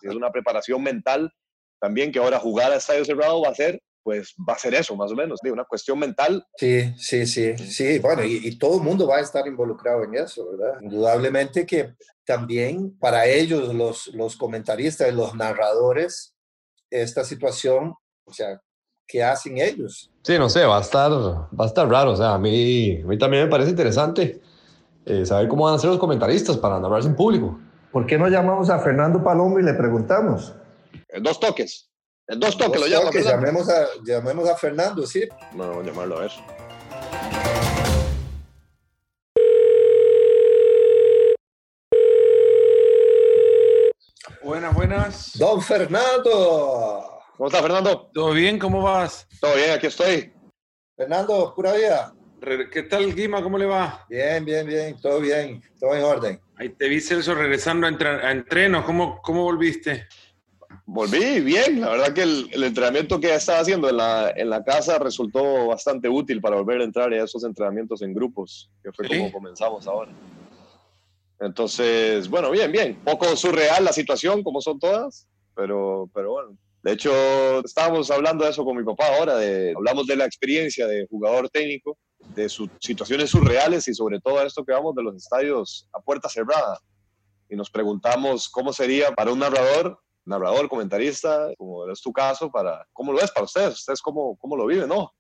es 0.04 0.16
una 0.16 0.32
preparación 0.32 0.84
mental 0.84 1.34
también 1.82 2.12
que 2.12 2.20
ahora 2.20 2.38
jugar 2.38 2.72
a 2.72 2.76
estadio 2.76 3.04
cerrado 3.04 3.42
va 3.42 3.50
a 3.50 3.56
ser 3.56 3.82
pues 4.04 4.36
va 4.48 4.54
a 4.54 4.60
ser 4.60 4.76
eso, 4.76 4.96
más 4.96 5.12
o 5.12 5.16
menos, 5.16 5.40
de 5.42 5.52
una 5.52 5.66
cuestión 5.66 5.98
mental. 5.98 6.46
Sí, 6.58 6.94
sí, 6.96 7.26
sí, 7.26 7.58
sí, 7.58 7.98
bueno, 7.98 8.24
y, 8.24 8.56
todo 8.60 8.78
el 8.78 8.84
mundo 8.84 9.08
va 9.08 9.18
a 9.18 9.22
estar 9.22 9.48
involucrado 9.48 10.04
en 10.04 10.14
eso, 10.14 10.48
¿verdad? 10.52 10.80
Indudablemente 10.80 11.66
que 11.66 11.96
también 12.24 12.96
para 13.00 13.26
ellos, 13.26 13.74
los, 13.74 14.10
los 14.10 14.36
comentaristas, 14.36 15.12
los 15.12 15.34
narradores, 15.34 16.36
esta 16.92 17.24
situación, 17.24 17.96
o 18.26 18.32
sea, 18.32 18.62
¿qué 19.08 19.24
hacen 19.24 19.58
ellos? 19.58 20.12
Sí, 20.22 20.38
no 20.38 20.50
sé, 20.50 20.66
va 20.66 20.78
a 20.78 20.82
estar, 20.82 21.12
va 21.12 21.66
a 21.66 21.68
estar 21.68 21.90
raro, 21.90 22.12
o 22.12 22.16
sea, 22.16 22.36
a 22.36 22.38
mí, 22.38 23.02
a 23.02 23.08
mí 23.08 23.18
también 23.18 23.46
me 23.46 23.50
parece 23.50 23.72
interesante 23.72 24.40
eh, 25.06 25.26
saber 25.26 25.48
cómo 25.48 25.66
van 25.66 25.76
a 25.76 25.78
ser 25.78 25.92
los 25.92 26.00
comentaristas 26.00 26.58
para 26.58 26.80
narrarse 26.80 27.08
en 27.08 27.16
público. 27.16 27.60
¿Por 27.92 28.06
qué 28.08 28.18
no 28.18 28.28
llamamos 28.28 28.70
a 28.70 28.80
Fernando 28.80 29.24
Palomo 29.24 29.60
y 29.60 29.64
le 29.64 29.74
preguntamos? 29.74 30.54
En 31.10 31.24
dos 31.24 31.40
toques. 31.40 31.90
En 32.28 32.40
dos 32.40 32.58
toques 32.58 32.82
lo 32.82 32.88
llamo. 32.88 33.12
Llamemos 33.12 33.70
a, 33.70 33.86
llamemos 34.04 34.50
a 34.50 34.56
Fernando, 34.56 35.06
sí. 35.06 35.28
No, 35.54 35.70
vamos 35.70 35.84
a 35.84 35.88
llamarlo 35.88 36.18
a 36.18 36.22
ver. 36.22 36.32
Buenas, 44.44 44.74
buenas. 44.74 45.32
Don 45.38 45.62
Fernando. 45.62 47.22
¿Cómo 47.38 47.48
está, 47.48 47.62
Fernando? 47.62 48.10
¿Todo 48.14 48.32
bien? 48.32 48.58
¿Cómo 48.58 48.82
vas? 48.82 49.28
Todo 49.40 49.56
bien, 49.56 49.72
aquí 49.72 49.88
estoy. 49.88 50.34
Fernando, 50.98 51.54
pura 51.56 51.74
vida. 51.74 52.14
¿Qué 52.72 52.84
tal, 52.84 53.16
Guima? 53.16 53.42
¿Cómo 53.42 53.58
le 53.58 53.66
va? 53.66 54.06
Bien, 54.08 54.46
bien, 54.46 54.68
bien, 54.68 54.96
todo 55.02 55.20
bien, 55.20 55.64
todo 55.80 55.96
en 55.96 56.04
orden. 56.04 56.40
Ahí 56.58 56.70
te 56.70 56.88
vi, 56.88 57.02
Celso, 57.02 57.34
regresando 57.34 57.88
a, 57.88 57.90
a 57.90 58.32
entreno. 58.32 58.86
¿Cómo, 58.86 59.20
¿Cómo 59.24 59.42
volviste? 59.42 60.08
Volví 60.86 61.40
bien, 61.40 61.82
la 61.82 61.90
verdad 61.90 62.14
que 62.14 62.22
el, 62.22 62.64
entrenamiento 62.64 63.20
que 63.20 63.34
estaba 63.34 63.60
haciendo 63.60 63.90
en 63.90 63.98
la, 63.98 64.32
en 64.36 64.52
la, 64.52 64.64
casa 64.64 65.00
resultó 65.00 65.66
bastante 65.66 66.08
útil 66.08 66.40
para 66.40 66.58
volver 66.58 66.82
a 66.82 66.84
entrar 66.84 67.12
a 67.12 67.24
esos 67.24 67.44
entrenamientos 67.44 68.04
en 68.04 68.14
grupos, 68.14 68.70
que 68.84 68.92
fue 68.92 69.08
como 69.08 69.32
comenzamos 69.32 69.88
ahora. 69.88 70.12
Entonces, 71.40 72.30
bueno, 72.30 72.52
bien, 72.52 72.72
bien. 72.72 72.96
Poco 73.04 73.36
surreal 73.36 73.84
la 73.84 73.92
situación, 73.92 74.44
como 74.44 74.62
son 74.62 74.78
todas, 74.78 75.28
pero, 75.56 76.08
pero 76.14 76.34
bueno. 76.34 76.56
De 76.84 76.92
hecho, 76.92 77.12
estábamos 77.66 78.12
hablando 78.12 78.46
de 78.46 78.52
eso 78.52 78.64
con 78.64 78.78
mi 78.78 78.84
papá 78.84 79.08
ahora, 79.18 79.38
de, 79.38 79.74
hablamos 79.76 80.06
de 80.06 80.16
la 80.16 80.26
experiencia 80.26 80.86
de 80.86 81.08
jugador 81.08 81.50
técnico, 81.50 81.98
de 82.34 82.50
sus 82.50 82.70
situaciones 82.80 83.30
surreales 83.30 83.88
y 83.88 83.94
sobre 83.94 84.20
todo 84.20 84.42
esto 84.42 84.66
que 84.66 84.74
vamos 84.74 84.96
de 84.96 85.04
los 85.04 85.16
estadios 85.16 85.88
a 85.94 86.00
puerta 86.00 86.30
cerrada. 86.30 86.80
Y 87.50 87.56
nos 87.56 87.70
preguntamos 87.70 88.50
cómo 88.50 88.74
sería 88.74 89.12
para 89.12 89.32
un 89.32 89.40
narrador 89.40 90.00
narrador, 90.26 90.68
comentarista, 90.68 91.50
como 91.58 91.90
es 91.90 92.02
tu 92.02 92.12
caso, 92.12 92.52
para 92.52 92.86
cómo 92.92 93.14
lo 93.14 93.22
es 93.22 93.32
para 93.32 93.46
ustedes, 93.46 93.76
ustedes 93.76 94.02
cómo, 94.02 94.36
cómo 94.38 94.58
lo 94.58 94.66
viven, 94.66 94.90
¿no? 94.90 95.14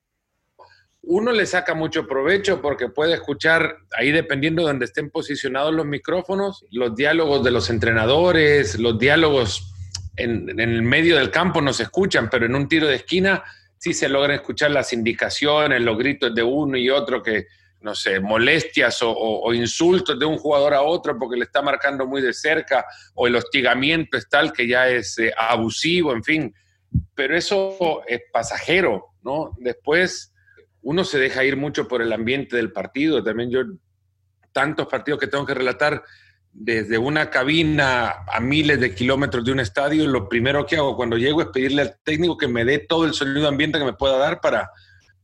Uno 1.07 1.31
le 1.31 1.45
saca 1.45 1.75
mucho 1.75 2.07
provecho 2.07 2.61
porque 2.61 2.89
puede 2.89 3.13
escuchar, 3.13 3.77
ahí 3.95 4.11
dependiendo 4.11 4.63
de 4.63 4.69
donde 4.69 4.85
estén 4.85 5.11
posicionados 5.11 5.71
los 5.73 5.85
micrófonos, 5.85 6.65
los 6.71 6.95
diálogos 6.95 7.43
de 7.43 7.51
los 7.51 7.69
entrenadores, 7.69 8.79
los 8.79 8.97
diálogos 8.97 9.71
en, 10.17 10.49
en 10.49 10.59
el 10.59 10.81
medio 10.81 11.17
del 11.17 11.29
campo 11.29 11.61
no 11.61 11.73
se 11.73 11.83
escuchan, 11.83 12.27
pero 12.29 12.47
en 12.47 12.55
un 12.55 12.67
tiro 12.67 12.87
de 12.87 12.95
esquina 12.95 13.43
sí 13.85 13.93
se 13.93 14.09
logran 14.09 14.37
escuchar 14.37 14.71
las 14.71 14.93
indicaciones, 14.93 15.79
los 15.79 15.95
gritos 15.95 16.33
de 16.33 16.41
uno 16.41 16.75
y 16.75 16.89
otro 16.89 17.21
que, 17.21 17.45
no 17.81 17.93
sé, 17.93 18.19
molestias 18.19 18.97
o, 19.03 19.53
insultos 19.53 20.17
de 20.17 20.25
un 20.25 20.39
jugador 20.39 20.73
a 20.73 20.81
otro 20.81 21.15
porque 21.19 21.37
le 21.37 21.43
está 21.43 21.61
marcando 21.61 22.07
muy 22.07 22.19
de 22.19 22.33
cerca, 22.33 22.83
o 23.13 23.27
el 23.27 23.35
hostigamiento 23.35 24.17
es 24.17 24.27
tal 24.27 24.51
que 24.51 24.67
ya 24.67 24.89
es 24.89 25.19
eh, 25.19 25.31
abusivo, 25.37 26.13
en 26.13 26.23
fin. 26.23 26.55
Pero 27.13 27.37
eso 27.37 28.01
es 28.07 28.21
pasajero, 28.33 29.13
¿no? 29.21 29.55
Después 29.59 30.33
uno 30.81 31.03
se 31.03 31.19
deja 31.19 31.43
ir 31.43 31.55
mucho 31.55 31.87
por 31.87 32.01
el 32.01 32.11
ambiente 32.11 32.55
del 32.55 32.71
partido. 32.71 33.23
También 33.23 33.51
yo, 33.51 33.59
tantos 34.51 34.87
partidos 34.87 35.19
que 35.19 35.27
tengo 35.27 35.45
que 35.45 35.53
relatar 35.53 36.01
desde 36.57 36.97
una 36.97 37.29
cabina 37.29 38.23
a 38.31 38.39
miles 38.39 38.79
de 38.79 38.95
kilómetros 38.95 39.43
de 39.43 39.51
un 39.51 39.59
estadio, 39.59 40.07
lo 40.07 40.29
primero 40.29 40.65
que 40.65 40.77
hago 40.77 40.95
cuando 40.95 41.17
llego 41.17 41.41
es 41.41 41.49
pedirle 41.49 41.81
al 41.81 41.99
técnico 42.01 42.37
que 42.37 42.47
me 42.47 42.63
dé 42.63 42.79
todo 42.79 43.03
el 43.03 43.13
sonido 43.13 43.49
ambiente 43.49 43.77
que 43.77 43.83
me 43.83 43.93
pueda 43.93 44.17
dar 44.17 44.39
para 44.39 44.71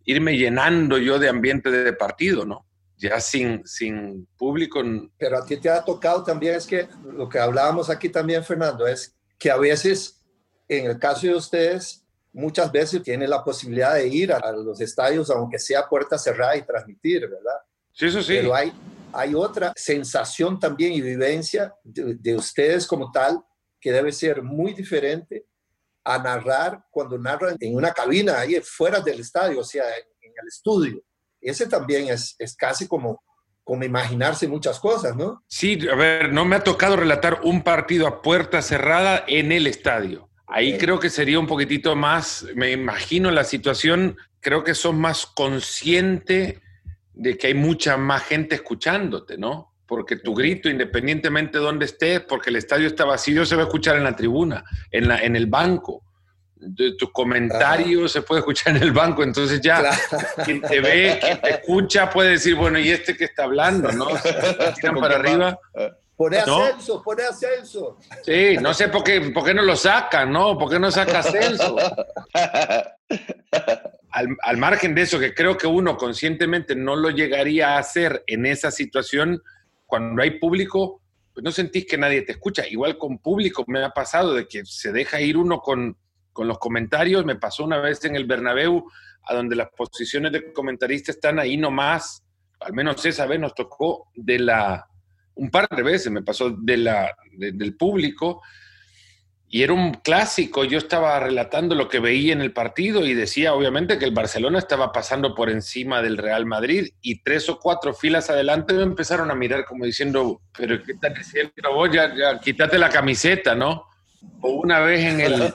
irme 0.03 0.37
llenando 0.37 0.97
yo 0.97 1.19
de 1.19 1.29
ambiente 1.29 1.71
de 1.71 1.93
partido, 1.93 2.45
¿no? 2.45 2.67
Ya 2.97 3.21
sin, 3.21 3.65
sin 3.65 4.27
público. 4.37 4.83
Pero 5.17 5.37
a 5.37 5.45
ti 5.45 5.55
te 5.55 5.69
ha 5.69 5.81
tocado 5.83 6.21
también, 6.21 6.55
es 6.55 6.67
que 6.67 6.89
lo 7.13 7.29
que 7.29 7.39
hablábamos 7.39 7.89
aquí 7.89 8.09
también, 8.09 8.43
Fernando, 8.43 8.85
es 8.85 9.15
que 9.39 9.49
a 9.49 9.57
veces, 9.57 10.21
en 10.67 10.85
el 10.85 10.99
caso 10.99 11.27
de 11.27 11.35
ustedes, 11.35 12.05
muchas 12.33 12.69
veces 12.73 13.03
tienen 13.03 13.29
la 13.29 13.41
posibilidad 13.41 13.93
de 13.93 14.05
ir 14.05 14.33
a, 14.33 14.51
los 14.51 14.81
estadios, 14.81 15.29
aunque 15.29 15.59
sea 15.59 15.87
puerta 15.87 16.17
cerrada 16.17 16.57
y 16.57 16.63
transmitir, 16.63 17.21
¿verdad? 17.21 17.55
Sí, 17.93 18.07
eso 18.07 18.21
sí. 18.21 18.33
Pero 18.35 18.53
hay, 18.53 18.73
hay 19.13 19.35
otra 19.35 19.73
sensación 19.75 20.59
también 20.59 20.93
y 20.93 21.01
vivencia 21.01 21.73
de, 21.83 22.15
de 22.15 22.35
ustedes 22.35 22.87
como 22.87 23.11
tal 23.11 23.41
que 23.79 23.91
debe 23.91 24.11
ser 24.11 24.43
muy 24.43 24.73
diferente 24.73 25.45
a 26.03 26.17
narrar 26.17 26.83
cuando 26.89 27.17
narran 27.17 27.57
en 27.59 27.75
una 27.75 27.91
cabina 27.91 28.39
ahí 28.39 28.59
fuera 28.63 28.99
del 29.01 29.19
estadio, 29.19 29.59
o 29.59 29.63
sea, 29.63 29.83
en, 29.83 30.31
el 30.41 30.47
estudio. 30.47 31.03
Ese 31.41 31.67
también 31.67 32.07
es, 32.07 32.35
es 32.39 32.55
casi 32.55 32.87
como, 32.87 33.21
como 33.63 33.83
imaginarse 33.83 34.47
muchas 34.47 34.79
cosas, 34.79 35.15
¿no? 35.15 35.43
Sí, 35.47 35.77
a 35.91 35.95
ver, 35.95 36.31
no 36.31 36.45
me 36.45 36.55
ha 36.55 36.63
tocado 36.63 36.95
relatar 36.95 37.41
un 37.43 37.63
partido 37.63 38.07
a 38.07 38.21
puerta 38.21 38.61
cerrada 38.61 39.23
en 39.27 39.51
el 39.51 39.67
estadio. 39.67 40.29
Ahí 40.47 40.77
creo 40.77 40.99
que 40.99 41.09
sería 41.09 41.39
un 41.39 41.47
poquitito 41.47 41.95
más, 41.95 42.45
me 42.55 42.71
imagino 42.71 43.29
la 43.29 43.43
situación, 43.43 44.17
creo 44.39 44.63
que 44.63 44.73
sos 44.73 44.95
más 44.95 45.25
consciente 45.25 46.61
de 47.13 47.37
que 47.37 47.47
hay 47.47 47.53
mucha 47.53 47.97
más 47.97 48.23
gente 48.23 48.55
escuchándote, 48.55 49.37
¿no? 49.37 49.71
porque 49.91 50.15
tu 50.15 50.33
grito, 50.33 50.69
independientemente 50.69 51.57
de 51.57 51.65
dónde 51.65 51.83
estés, 51.83 52.21
porque 52.21 52.49
el 52.49 52.55
estadio 52.55 52.87
está 52.87 53.03
vacío, 53.03 53.45
se 53.45 53.57
va 53.57 53.63
a 53.63 53.65
escuchar 53.65 53.97
en 53.97 54.05
la 54.05 54.15
tribuna, 54.15 54.63
en, 54.89 55.09
la, 55.09 55.21
en 55.21 55.35
el 55.35 55.47
banco. 55.47 56.01
Tu 56.97 57.11
comentario 57.11 58.07
se 58.07 58.21
puede 58.21 58.39
escuchar 58.39 58.77
en 58.77 58.83
el 58.83 58.93
banco, 58.93 59.21
entonces 59.21 59.59
ya 59.59 59.91
quien 60.45 60.61
te 60.61 60.79
ve, 60.79 61.19
quien 61.21 61.41
te 61.41 61.49
escucha 61.49 62.09
puede 62.09 62.29
decir, 62.29 62.55
bueno, 62.55 62.79
¿y 62.79 62.89
este 62.89 63.17
que 63.17 63.25
está 63.25 63.43
hablando? 63.43 63.91
¿no? 63.91 64.07
Tiran 64.75 64.95
para 65.01 65.15
arriba. 65.15 65.59
Pone 66.15 66.37
ascenso, 66.37 67.03
pone 67.03 67.23
ascenso. 67.23 67.97
Sí, 68.23 68.55
no 68.61 68.73
sé 68.73 68.87
por 68.87 69.03
qué, 69.03 69.19
por 69.19 69.43
qué 69.43 69.53
no 69.53 69.63
lo 69.63 69.75
sacan, 69.75 70.31
¿no? 70.31 70.57
¿Por 70.57 70.69
qué 70.69 70.79
no 70.79 70.89
saca 70.89 71.19
ascenso? 71.19 71.75
Al, 74.11 74.35
al, 74.43 74.57
margen 74.57 74.93
de 74.93 75.03
eso, 75.03 75.19
que 75.19 75.33
creo 75.33 75.57
que 75.57 75.67
uno 75.67 75.97
conscientemente 75.97 76.75
no 76.75 76.95
lo 76.95 77.09
llegaría 77.09 77.75
a 77.75 77.79
hacer 77.79 78.23
en 78.27 78.45
esa 78.45 78.71
situación, 78.71 79.41
cuando 79.85 80.21
hay 80.21 80.39
público, 80.39 81.01
pues 81.33 81.43
no 81.43 81.51
sentís 81.51 81.85
que 81.85 81.97
nadie 81.97 82.21
te 82.21 82.33
escucha. 82.33 82.67
Igual 82.67 82.97
con 82.97 83.19
público 83.19 83.63
me 83.67 83.83
ha 83.83 83.89
pasado 83.89 84.33
de 84.33 84.47
que 84.47 84.65
se 84.65 84.91
deja 84.91 85.21
ir 85.21 85.37
uno 85.37 85.59
con, 85.59 85.97
con 86.33 86.47
los 86.47 86.59
comentarios. 86.59 87.25
Me 87.25 87.35
pasó 87.35 87.63
una 87.63 87.79
vez 87.79 88.03
en 88.05 88.15
el 88.15 88.25
Bernabéu, 88.25 88.85
a 89.23 89.35
donde 89.35 89.55
las 89.55 89.69
posiciones 89.69 90.31
de 90.31 90.51
comentarista 90.53 91.11
están 91.11 91.39
ahí 91.39 91.57
nomás. 91.57 92.23
Al 92.59 92.73
menos 92.73 93.05
esa 93.05 93.25
vez 93.25 93.39
nos 93.39 93.55
tocó 93.55 94.09
de 94.13 94.39
la, 94.39 94.87
un 95.35 95.49
par 95.49 95.67
de 95.69 95.83
veces 95.83 96.11
me 96.11 96.21
pasó 96.21 96.51
de 96.51 96.77
la, 96.77 97.15
del 97.33 97.75
público. 97.75 98.41
Y 99.53 99.63
era 99.63 99.73
un 99.73 99.95
clásico. 99.95 100.63
Yo 100.63 100.77
estaba 100.77 101.19
relatando 101.19 101.75
lo 101.75 101.89
que 101.89 101.99
veía 101.99 102.31
en 102.31 102.39
el 102.39 102.53
partido 102.53 103.05
y 103.05 103.13
decía, 103.13 103.53
obviamente, 103.53 103.99
que 103.99 104.05
el 104.05 104.13
Barcelona 104.13 104.57
estaba 104.57 104.93
pasando 104.93 105.35
por 105.35 105.49
encima 105.49 106.01
del 106.01 106.17
Real 106.17 106.45
Madrid 106.45 106.87
y 107.01 107.21
tres 107.21 107.49
o 107.49 107.59
cuatro 107.59 107.93
filas 107.93 108.29
adelante 108.29 108.73
me 108.73 108.83
empezaron 108.83 109.29
a 109.29 109.35
mirar 109.35 109.65
como 109.65 109.83
diciendo, 109.83 110.41
pero 110.57 110.81
¿qué 110.81 110.93
estás 110.93 111.13
diciendo 111.15 111.73
vos? 111.73 111.89
Ya, 111.91 112.15
ya 112.15 112.39
quítate 112.39 112.79
la 112.79 112.89
camiseta, 112.89 113.53
¿no? 113.53 113.87
O 114.39 114.51
una 114.51 114.79
vez 114.79 115.03
en 115.03 115.19
el, 115.19 115.53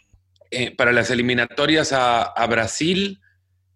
eh, 0.50 0.76
para 0.76 0.92
las 0.92 1.10
eliminatorias 1.10 1.94
a, 1.94 2.24
a 2.24 2.46
Brasil, 2.48 3.18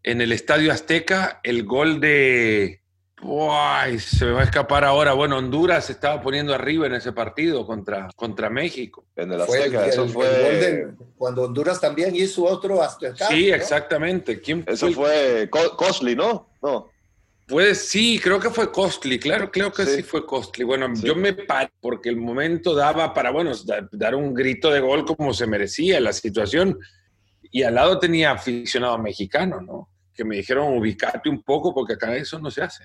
en 0.02 0.20
el 0.20 0.32
Estadio 0.32 0.70
Azteca, 0.70 1.40
el 1.44 1.64
gol 1.64 1.98
de, 1.98 2.81
Uy, 3.24 4.00
se 4.00 4.24
me 4.24 4.32
va 4.32 4.40
a 4.40 4.44
escapar 4.44 4.84
ahora. 4.84 5.12
Bueno, 5.12 5.38
Honduras 5.38 5.86
se 5.86 5.92
estaba 5.92 6.20
poniendo 6.20 6.52
arriba 6.52 6.86
en 6.86 6.94
ese 6.94 7.12
partido 7.12 7.64
contra, 7.64 8.08
contra 8.16 8.50
México. 8.50 9.04
En 9.14 9.32
el 9.32 9.40
Azteca, 9.40 9.86
eso 9.86 10.08
fue. 10.08 10.26
de, 10.28 10.94
cuando 11.16 11.42
Honduras 11.42 11.80
también 11.80 12.16
hizo 12.16 12.44
otro 12.44 12.82
Azteca. 12.82 13.28
Sí, 13.28 13.50
exactamente. 13.50 14.40
¿Quién 14.40 14.64
eso 14.66 14.90
fue, 14.90 15.48
Costly, 15.50 16.16
¿no? 16.16 16.50
No. 16.60 16.90
Pues 17.46 17.88
sí, 17.88 18.18
creo 18.18 18.40
que 18.40 18.50
fue 18.50 18.72
Costly, 18.72 19.18
claro, 19.18 19.50
creo 19.50 19.72
que 19.72 19.84
sí, 19.84 20.02
fue 20.02 20.26
Costly. 20.26 20.64
Bueno, 20.64 20.92
yo 20.94 21.14
me 21.14 21.32
paré 21.32 21.70
porque 21.80 22.08
el 22.08 22.16
momento 22.16 22.74
daba 22.74 23.12
para, 23.14 23.30
bueno, 23.30 23.52
dar 23.92 24.14
un 24.14 24.34
grito 24.34 24.70
de 24.70 24.80
gol 24.80 25.04
como 25.04 25.32
se 25.32 25.46
merecía 25.46 26.00
la 26.00 26.12
situación. 26.12 26.78
Y 27.52 27.62
al 27.62 27.74
lado 27.74 27.98
tenía 27.98 28.32
aficionado 28.32 28.96
mexicano, 28.98 29.60
¿no? 29.60 29.91
Que 30.14 30.24
me 30.24 30.36
dijeron 30.36 30.76
ubicarte 30.76 31.28
un 31.28 31.42
poco 31.42 31.74
porque 31.74 31.94
acá 31.94 32.16
eso 32.16 32.38
no 32.38 32.50
se 32.50 32.62
hace. 32.62 32.84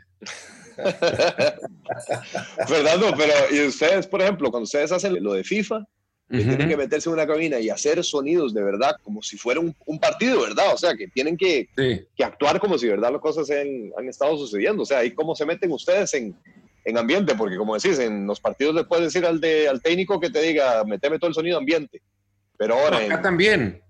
Fernando, 2.68 3.13
pero 3.18 3.34
¿y 3.52 3.68
ustedes, 3.68 4.08
por 4.08 4.22
ejemplo, 4.22 4.52
cuando 4.52 4.66
ustedes 4.66 4.92
hacen 4.92 5.24
lo 5.24 5.34
de 5.34 5.44
FIFA, 5.44 5.86
tienen 6.30 6.68
que 6.68 6.78
meterse 6.78 7.08
en 7.10 7.13
una 7.13 7.26
cabina 7.26 7.58
y 7.60 7.70
hacer 7.70 8.04
sonidos 8.04 8.54
de 8.54 8.62
verdad 8.62 8.98
como 9.02 9.22
si 9.22 9.38
fuera 9.38 9.62
un, 9.62 10.00
partido, 10.00 10.42
¿verdad? 10.42 10.74
O 10.74 10.78
sea, 10.78 10.96
que 10.96 11.08
tienen 11.08 11.38
que, 11.38 11.70
que, 11.76 12.24
actuar 12.24 12.60
como 12.60 12.78
si 12.78 12.88
verdad 12.88 13.13
las 13.13 13.22
cosas 13.22 13.50
han, 13.50 13.92
han 13.98 14.10
estado 14.10 14.38
sucediendo. 14.38 14.84
O 14.84 14.86
sea, 14.86 15.06
¿y 15.06 15.12
cómo 15.12 15.36
se 15.36 15.46
meten 15.46 15.72
ustedes 15.72 16.13
en, 16.16 16.36
en 16.84 16.98
ambiente? 16.98 17.34
Porque 17.36 17.56
como 17.56 17.76
decís, 17.76 17.98
en 18.00 18.28
los 18.28 18.42
partidos 18.42 18.76
le 18.76 18.84
puedes 18.84 19.06
decir 19.06 19.26
al, 19.26 19.40
de, 19.40 19.70
al 19.70 19.82
técnico 19.82 20.20
que 20.20 20.30
te 20.30 20.42
diga, 20.42 20.84
meteme 20.84 21.18
todo 21.18 21.30
el 21.30 21.36
sonido 21.36 21.58
ambiente. 21.58 22.02
Pero 22.58 22.76
ahora... 22.76 22.98
acá 22.98 23.22
también. 23.22 23.82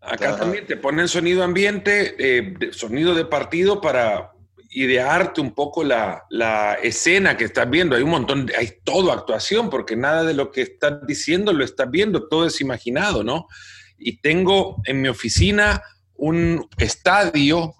Acá 0.00 0.36
también 0.36 0.66
te 0.66 0.76
ponen 0.76 1.08
sonido 1.08 1.42
ambiente, 1.42 2.14
eh, 2.18 2.54
sonido 2.72 3.14
de 3.14 3.24
partido 3.24 3.80
para 3.80 4.32
idearte 4.70 5.40
un 5.40 5.54
poco 5.54 5.82
la, 5.82 6.24
la, 6.30 6.74
escena 6.74 7.36
que 7.36 7.44
estás 7.44 7.68
viendo. 7.68 7.96
Hay 7.96 8.02
un 8.02 8.10
montón, 8.10 8.50
hay 8.56 8.74
todo 8.84 9.10
actuación, 9.10 9.70
porque 9.70 9.96
nada 9.96 10.22
de 10.22 10.34
lo 10.34 10.52
que 10.52 10.62
estás 10.62 11.06
diciendo 11.06 11.52
lo 11.52 11.64
estás 11.64 11.90
viendo, 11.90 12.28
todo 12.28 12.46
es 12.46 12.60
imaginado, 12.60 13.24
¿no? 13.24 13.46
Y 13.98 14.20
tengo 14.20 14.80
en 14.84 15.00
mi 15.00 15.08
oficina 15.08 15.82
un 16.14 16.68
estadio 16.78 17.74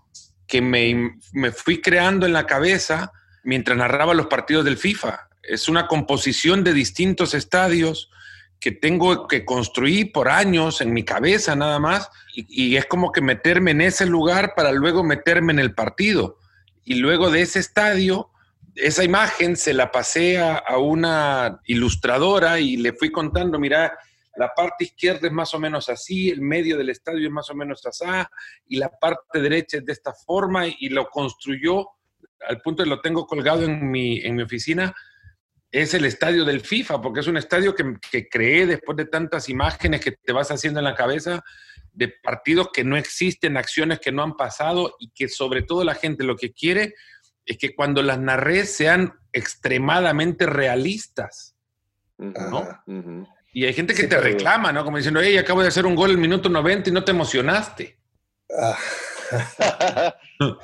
que 0.46 0.62
me, 0.62 1.18
me 1.32 1.52
fui 1.52 1.80
creando 1.80 2.24
en 2.26 2.32
la 2.32 2.46
cabeza 2.46 3.12
mientras 3.44 3.76
narraba 3.76 4.14
los 4.14 4.26
partidos 4.26 4.64
del 4.64 4.78
FIFA. 4.78 5.28
Es 5.42 5.68
una 5.68 5.86
composición 5.86 6.64
de 6.64 6.72
distintos 6.72 7.34
estadios 7.34 8.10
que 8.66 8.72
tengo 8.72 9.28
que 9.28 9.44
construir 9.44 10.10
por 10.10 10.28
años 10.28 10.80
en 10.80 10.92
mi 10.92 11.04
cabeza 11.04 11.54
nada 11.54 11.78
más 11.78 12.10
y, 12.34 12.74
es 12.74 12.84
como 12.86 13.12
que 13.12 13.20
meterme 13.20 13.70
en 13.70 13.80
ese 13.80 14.06
lugar 14.06 14.54
para 14.56 14.72
luego 14.72 15.04
meterme 15.04 15.52
en 15.52 15.60
el 15.60 15.72
partido. 15.72 16.40
Y 16.84 16.96
luego 16.96 17.30
de 17.30 17.42
ese 17.42 17.60
estadio, 17.60 18.32
esa 18.74 19.04
imagen 19.04 19.54
se 19.54 19.72
la 19.72 19.92
pasé 19.92 20.40
a, 20.40 20.78
una 20.78 21.60
ilustradora 21.66 22.58
y 22.58 22.76
le 22.76 22.92
fui 22.92 23.12
contando, 23.12 23.56
mira, 23.60 23.96
la 24.34 24.52
parte 24.52 24.82
izquierda 24.82 25.28
es 25.28 25.32
más 25.32 25.54
o 25.54 25.60
menos 25.60 25.88
así, 25.88 26.28
el 26.30 26.40
medio 26.40 26.76
del 26.76 26.90
estadio 26.90 27.28
es 27.28 27.32
más 27.32 27.48
o 27.48 27.54
menos 27.54 27.86
así, 27.86 28.04
y 28.66 28.78
la 28.78 28.88
parte 28.88 29.40
derecha 29.40 29.76
es 29.76 29.84
de 29.84 29.92
esta 29.92 30.12
forma, 30.12 30.66
y, 30.66 30.88
lo 30.88 31.08
construyó 31.08 31.86
al 32.48 32.60
punto 32.62 32.82
de 32.82 32.88
lo 32.88 33.00
tengo 33.00 33.28
colgado 33.28 33.62
en 33.62 33.88
mi, 33.88 34.18
en 34.22 34.34
mi 34.34 34.42
oficina 34.42 34.92
es 35.82 35.92
el 35.94 36.04
estadio 36.04 36.44
del 36.44 36.60
FIFA, 36.60 37.02
porque 37.02 37.20
es 37.20 37.26
un 37.26 37.36
estadio 37.36 37.74
que, 37.74 37.96
que, 38.10 38.28
creé 38.28 38.66
después 38.66 38.96
de 38.96 39.04
tantas 39.04 39.48
imágenes 39.48 40.00
que 40.00 40.12
te 40.12 40.32
vas 40.32 40.50
haciendo 40.50 40.80
en 40.80 40.84
la 40.84 40.94
cabeza 40.94 41.44
de 41.92 42.08
partidos 42.08 42.70
que 42.72 42.82
no 42.84 42.96
existen, 42.96 43.56
acciones 43.56 44.00
que 44.00 44.12
no 44.12 44.22
han 44.22 44.36
pasado 44.36 44.96
y 44.98 45.10
que 45.10 45.28
sobre 45.28 45.62
todo 45.62 45.84
la 45.84 45.94
gente 45.94 46.24
lo 46.24 46.36
que 46.36 46.52
quiere 46.52 46.94
es 47.44 47.58
que 47.58 47.74
cuando 47.74 48.02
las 48.02 48.18
narré 48.18 48.64
sean 48.64 49.14
extremadamente 49.32 50.46
realistas, 50.46 51.56
¿no? 52.18 52.68
Y 53.52 53.64
hay 53.64 53.72
gente 53.72 53.94
que 53.94 54.06
te 54.06 54.18
reclama, 54.18 54.72
¿no? 54.72 54.84
Como 54.84 54.96
diciendo, 54.96 55.20
hey, 55.22 55.36
acabo 55.36 55.62
de 55.62 55.68
hacer 55.68 55.86
un 55.86 55.94
gol 55.94 56.10
el 56.10 56.18
minuto 56.18 56.48
90 56.48 56.90
y 56.90 56.92
no 56.92 57.04
te 57.04 57.12
emocionaste. 57.12 57.98
Ah. 58.58 58.78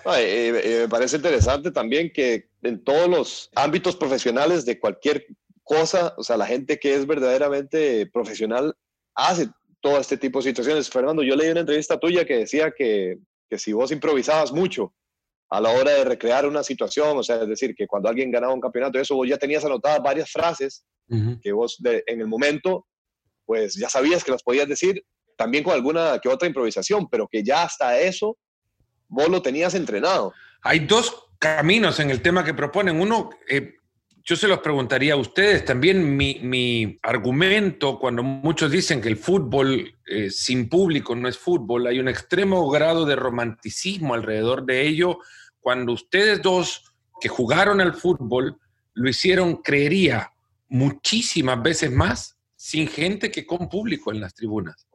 me 0.07 0.89
parece 0.89 1.17
interesante 1.17 1.71
también 1.71 2.13
que 2.13 2.52
en 2.63 2.83
todos 2.83 3.09
los 3.09 3.51
ámbitos 3.55 3.97
profesionales 3.97 4.65
de 4.65 4.79
cualquier 4.79 5.27
cosa, 5.65 6.15
o 6.17 6.23
sea, 6.23 6.37
la 6.37 6.47
gente 6.47 6.79
que 6.79 6.95
es 6.95 7.07
verdaderamente 7.07 8.07
profesional 8.07 8.75
hace 9.15 9.49
todo 9.81 9.99
este 9.99 10.17
tipo 10.17 10.39
de 10.39 10.51
situaciones. 10.51 10.89
Fernando, 10.89 11.23
yo 11.23 11.37
leí 11.37 11.51
una 11.51 11.61
entrevista 11.61 11.99
tuya 11.99 12.25
que 12.25 12.39
decía 12.39 12.73
que, 12.77 13.19
que 13.49 13.59
si 13.59 13.73
vos 13.73 13.91
improvisabas 13.91 14.53
mucho 14.53 14.95
a 15.51 15.61
la 15.61 15.71
hora 15.71 15.91
de 15.91 16.05
recrear 16.05 16.47
una 16.47 16.63
situación, 16.63 17.19
o 17.19 17.23
sea, 17.23 17.43
es 17.43 17.49
decir, 17.49 17.75
que 17.75 17.87
cuando 17.87 18.09
alguien 18.09 18.31
ganaba 18.31 18.55
un 18.55 18.61
campeonato, 18.61 18.99
eso 18.99 19.17
vos 19.17 19.29
ya 19.29 19.37
tenías 19.37 19.65
anotadas 19.65 20.03
varias 20.03 20.31
frases 20.31 20.85
que 21.43 21.53
vos 21.53 21.79
en 21.85 22.21
el 22.23 22.27
momento, 22.27 22.87
pues 23.45 23.75
ya 23.75 23.91
sabías 23.91 24.25
que 24.25 24.31
las 24.31 24.43
podías 24.43 24.67
decir 24.67 25.05
también 25.37 25.63
con 25.63 25.75
alguna 25.75 26.19
que 26.21 26.31
otra 26.31 26.49
improvisación, 26.49 27.07
pero 27.11 27.29
que 27.31 27.43
ya 27.43 27.65
hasta 27.65 28.01
eso 28.01 28.39
vos 29.09 29.29
lo 29.29 29.43
tenías 29.43 29.75
entrenado. 29.75 30.33
Hay 30.63 30.81
dos 30.81 31.27
caminos 31.43 31.99
en 31.99 32.11
el 32.11 32.23
tema 32.23 32.45
que 32.45 32.55
proponen. 32.55 33.01
Uno, 33.01 33.31
eh, 33.49 33.75
yo 34.23 34.37
se 34.37 34.47
los 34.47 34.61
preguntaría 34.61 35.15
a 35.15 35.17
ustedes 35.17 35.65
también, 35.65 36.17
mi, 36.17 36.99
argumento 37.03 37.99
cuando 37.99 38.23
muchos 38.23 38.71
dicen 38.71 39.01
que 39.01 39.09
el 39.09 39.17
fútbol 39.17 39.93
eh, 40.07 40.31
sin 40.31 40.69
público 40.69 41.17
no 41.17 41.29
es 41.29 41.37
fútbol, 41.37 41.89
hay 41.89 41.99
un 41.99 42.09
extremo 42.09 42.71
grado 42.71 43.05
de 43.05 43.17
romanticismo 43.17 44.15
alrededor 44.15 44.65
de 44.65 44.87
ello. 44.87 45.19
Cuando 45.59 45.93
ustedes 45.93 46.41
dos 46.41 46.95
que 47.21 47.29
jugaron 47.29 47.81
al 47.81 47.95
fútbol 47.95 48.57
lo 48.95 49.09
hicieron, 49.09 49.57
creería, 49.57 50.31
muchísimas 50.69 51.61
veces 51.61 51.91
más 51.91 52.37
sin 52.55 52.87
gente 52.87 53.33
que 53.33 53.45
con 53.45 53.69
público 53.69 54.13
en 54.13 54.21
las 54.21 54.33
tribunas 54.33 54.87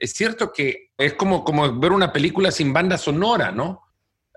es 0.00 0.14
cierto 0.14 0.50
que 0.50 0.90
es 0.96 1.12
como, 1.12 1.44
como 1.44 1.78
ver 1.78 1.92
una 1.92 2.10
película 2.10 2.50
sin 2.50 2.72
banda 2.72 2.96
sonora, 2.96 3.52
¿no? 3.52 3.82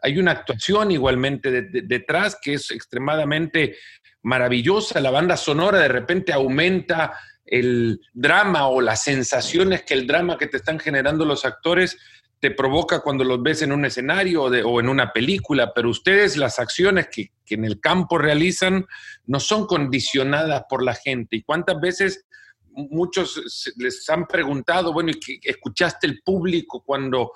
Hay 0.03 0.19
una 0.19 0.31
actuación 0.31 0.91
igualmente 0.91 1.63
detrás 1.63 2.37
que 2.41 2.55
es 2.55 2.69
extremadamente 2.71 3.77
maravillosa. 4.21 4.99
La 4.99 5.11
banda 5.11 5.37
sonora 5.37 5.79
de 5.79 5.87
repente 5.87 6.33
aumenta 6.33 7.17
el 7.45 8.01
drama 8.13 8.67
o 8.67 8.81
las 8.81 9.03
sensaciones 9.03 9.83
que 9.83 9.93
el 9.93 10.05
drama 10.05 10.37
que 10.37 10.47
te 10.47 10.57
están 10.57 10.79
generando 10.79 11.23
los 11.23 11.45
actores 11.45 11.97
te 12.43 12.51
provoca 12.51 12.99
cuando 12.99 13.23
los 13.23 13.41
ves 13.41 13.61
en 13.61 13.71
un 13.71 13.85
escenario 13.85 14.43
o, 14.43 14.79
en 14.81 14.89
una 14.89 15.13
película, 15.13 15.73
pero 15.73 15.89
ustedes 15.89 16.35
las 16.35 16.59
acciones 16.59 17.07
que, 17.09 17.31
en 17.47 17.63
el 17.63 17.79
campo 17.79 18.17
realizan 18.17 18.85
no 19.25 19.39
son 19.39 19.65
condicionadas 19.65 20.63
por 20.67 20.83
la 20.83 20.95
gente. 20.95 21.37
¿Y 21.37 21.43
cuántas 21.43 21.79
veces 21.79 22.25
muchos 22.71 23.73
les 23.77 24.09
han 24.09 24.27
preguntado, 24.27 24.91
bueno, 24.91 25.13
¿escuchaste 25.41 26.07
el 26.07 26.21
público 26.21 26.83
cuando 26.85 27.31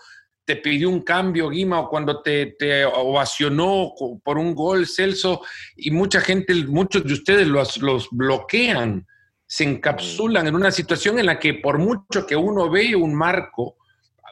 te 0.47 0.55
pidió 0.55 0.89
un 0.89 1.01
cambio, 1.01 1.49
Guima, 1.49 1.81
o 1.81 1.89
cuando 1.89 2.21
te, 2.21 2.55
ovacionó 2.85 3.91
por 4.23 4.37
un 4.37 4.55
gol, 4.55 4.87
Celso? 4.87 5.41
Y 5.75 5.91
mucha 5.91 6.21
gente, 6.21 6.55
muchos 6.55 7.03
de 7.03 7.13
ustedes 7.13 7.47
los, 7.49 8.07
bloquean, 8.11 9.05
se 9.45 9.65
encapsulan 9.65 10.47
en 10.47 10.55
una 10.55 10.71
situación 10.71 11.19
en 11.19 11.25
la 11.25 11.37
que 11.37 11.55
por 11.55 11.79
mucho 11.79 12.25
que 12.25 12.37
uno 12.37 12.69
ve 12.69 12.95
un 12.95 13.13
marco, 13.13 13.75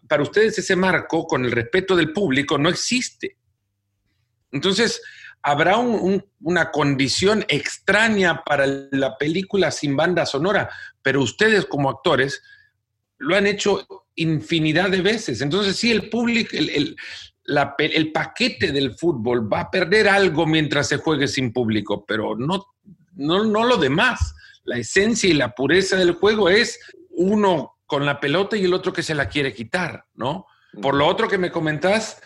para 0.08 0.24
ustedes 0.24 0.58
ese 0.58 0.78
marco, 0.78 1.28
con 1.28 1.44
el 1.44 1.52
respeto 1.52 1.98
del 1.98 2.14
público, 2.14 2.58
no 2.58 2.70
existe. 2.70 3.38
Entonces, 4.54 5.02
habrá 5.42 5.78
una 5.78 6.72
condición 6.72 7.44
extraña 7.50 8.42
para 8.46 8.66
la 8.92 9.18
película 9.18 9.70
sin 9.70 9.98
banda 9.98 10.26
sonora, 10.26 10.70
pero 11.02 11.22
ustedes 11.22 11.66
como 11.66 11.90
actores 11.90 12.42
lo 13.18 13.36
han 13.36 13.48
hecho 13.48 14.05
infinidad 14.16 14.90
de 14.90 15.02
veces. 15.02 15.42
Entonces 15.42 15.76
sí, 15.76 15.92
el 15.92 16.10
público, 16.10 16.52
el, 16.54 16.96
el, 17.78 18.12
paquete 18.12 18.72
del 18.72 18.96
fútbol 18.96 19.52
va 19.52 19.62
a 19.62 19.72
perder 19.72 20.08
algo 20.08 20.46
mientras 20.46 20.88
se 20.88 20.98
juegue 20.98 21.28
sin 21.28 21.54
público, 21.54 22.06
pero 22.06 22.36
no, 22.36 22.66
no, 23.16 23.44
no 23.44 23.64
lo 23.66 23.78
demás. 23.78 24.36
La 24.64 24.78
esencia 24.78 25.30
y 25.30 25.34
la 25.34 25.54
pureza 25.54 25.96
del 25.96 26.14
juego 26.14 26.50
es 26.50 26.80
uno 27.12 27.76
con 27.86 28.06
la 28.06 28.20
pelota 28.20 28.58
y 28.58 28.66
el 28.66 28.74
otro 28.74 28.92
que 28.92 29.04
se 29.04 29.16
la 29.16 29.30
quiere 29.30 29.54
quitar, 29.54 30.06
¿no? 30.16 30.48
Por 30.82 30.96
lo 30.96 31.08
otro 31.08 31.28
que 31.28 31.38
me 31.38 31.52
comentás, 31.52 32.22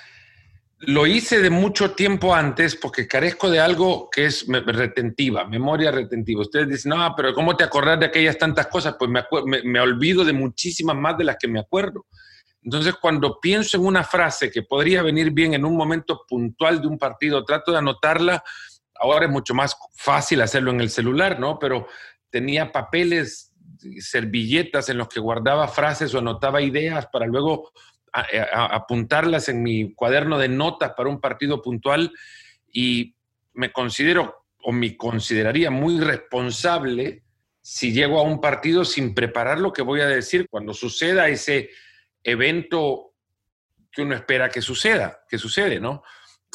lo 0.82 1.06
hice 1.06 1.42
de 1.42 1.50
mucho 1.50 1.92
tiempo 1.92 2.34
antes 2.34 2.76
porque 2.76 3.08
carezco 3.08 3.50
de 3.50 3.60
algo 3.60 4.10
que 4.10 4.26
es 4.26 4.48
retentiva, 4.48 5.46
memoria 5.46 5.92
retentiva. 5.92 6.42
Ustedes 6.42 6.70
dicen, 6.70 6.92
no, 6.92 7.14
pero 7.18 7.34
¿cómo 7.34 7.58
te 7.58 7.66
acordás 7.66 8.00
de 8.00 8.06
aquellas 8.06 8.38
tantas 8.38 8.68
cosas? 8.68 8.96
Pues 8.98 9.12
me, 9.12 9.24
me, 9.64 9.80
olvido 9.82 10.24
de 10.24 10.32
muchísimas 10.32 10.96
más 10.96 11.18
de 11.18 11.26
las 11.26 11.38
que 11.38 11.50
me 11.50 11.60
acuerdo. 11.60 12.06
Entonces, 12.64 12.96
cuando 12.96 13.40
pienso 13.42 13.78
en 13.78 13.86
una 13.86 14.04
frase 14.04 14.52
que 14.52 14.64
podría 14.64 15.02
venir 15.02 15.32
bien 15.32 15.54
en 15.54 15.66
un 15.66 15.76
momento 15.76 16.26
puntual 16.28 16.82
de 16.82 16.88
un 16.88 16.98
partido, 16.98 17.44
trato 17.44 17.72
de 17.72 17.80
anotarla. 17.80 18.44
Ahora 19.02 19.26
es 19.26 19.32
mucho 19.32 19.54
más 19.54 19.76
fácil 19.96 20.42
hacerlo 20.42 20.72
en 20.72 20.82
el 20.82 20.90
celular, 20.90 21.40
¿no? 21.40 21.58
Pero 21.60 21.88
tenía 22.30 22.72
papeles, 22.72 23.54
servilletas 24.00 24.90
en 24.90 24.98
los 24.98 25.08
que 25.08 25.20
guardaba 25.20 25.68
frases 25.68 26.14
o 26.14 26.20
anotaba 26.20 26.62
ideas 26.62 27.08
para 27.12 27.26
luego 27.26 27.72
eh, 28.32 28.46
apuntarlas 28.54 29.50
en 29.50 29.64
mi 29.64 29.94
cuaderno 29.94 30.38
de 30.38 30.50
notas 30.50 30.94
para 30.96 31.10
un 31.10 31.20
partido 31.20 31.62
puntual 31.62 32.12
y 32.72 33.16
me 33.54 33.72
considero 33.72 34.46
o 34.62 34.72
me 34.72 34.98
consideraría 34.98 35.72
muy 35.72 36.00
responsable 36.00 37.24
si 37.62 37.94
llego 37.94 38.20
a 38.20 38.24
un 38.24 38.42
partido 38.42 38.86
sin 38.86 39.14
preparar 39.14 39.60
lo 39.60 39.72
que 39.74 39.82
voy 39.82 40.02
a 40.02 40.08
decir 40.08 40.48
cuando 40.50 40.74
suceda 40.74 41.28
ese 41.28 41.70
evento 42.24 43.14
que 43.92 44.02
uno 44.02 44.16
espera 44.16 44.50
que 44.50 44.62
suceda, 44.62 45.22
que 45.28 45.38
sucede, 45.38 45.80
¿no? 45.80 46.04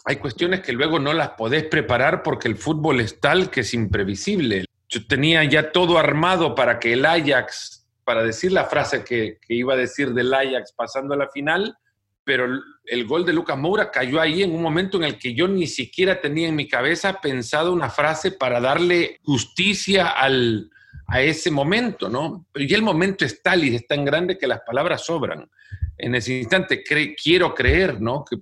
Hay 0.05 0.17
cuestiones 0.17 0.61
que 0.61 0.73
luego 0.73 0.99
no 0.99 1.13
las 1.13 1.31
podés 1.31 1.65
preparar 1.65 2.23
porque 2.23 2.49
el 2.49 2.57
fútbol 2.57 3.01
es 3.01 3.21
tal 3.21 3.51
que 3.51 3.61
es 3.61 3.75
imprevisible. 3.75 4.67
Yo 4.89 5.07
tenía 5.07 5.43
ya 5.45 5.73
todo 5.73 5.99
armado 5.99 6.55
para 6.55 6.79
que 6.79 6.93
el 6.93 7.07
Ajax 7.07 7.84
para 8.05 8.23
decir 8.23 8.53
la 8.53 8.65
frase 8.65 9.05
que, 9.05 9.39
iba 9.49 9.75
a 9.75 9.77
decir 9.77 10.13
del 10.13 10.33
Ajax 10.33 10.73
pasando 10.73 11.15
a 11.15 11.17
la 11.17 11.29
final, 11.29 11.77
pero 12.25 12.47
el, 12.85 13.07
gol 13.07 13.25
de 13.25 13.33
Lucas 13.33 13.59
Moura 13.59 13.91
cayó 13.91 14.21
ahí 14.21 14.43
en 14.43 14.55
un 14.55 14.63
momento 14.63 14.97
en 14.97 15.05
el 15.05 15.19
que 15.19 15.35
yo 15.35 15.49
ni 15.49 15.67
siquiera 15.67 16.21
tenía 16.21 16.49
en 16.49 16.57
mi 16.57 16.69
cabeza 16.69 17.21
pensado 17.21 17.73
una 17.73 17.91
frase 17.91 18.33
para 18.33 18.61
darle 18.61 19.21
justicia 19.23 20.09
al, 20.09 20.71
a 21.07 21.21
ese 21.21 21.51
momento, 21.51 22.09
¿no? 22.09 22.47
Y 22.55 22.73
el 22.73 22.83
momento 22.83 23.25
es 23.25 23.43
tal 23.43 23.65
y 23.65 23.75
es 23.75 23.87
tan 23.87 24.05
grande 24.05 24.39
que 24.39 24.47
las 24.47 24.61
palabras 24.61 25.05
sobran. 25.05 25.51
En 25.99 26.15
ese 26.15 26.39
instante 26.39 26.83
quiero 26.83 27.55
creer, 27.55 28.01
¿no? 28.01 28.25
Que 28.25 28.39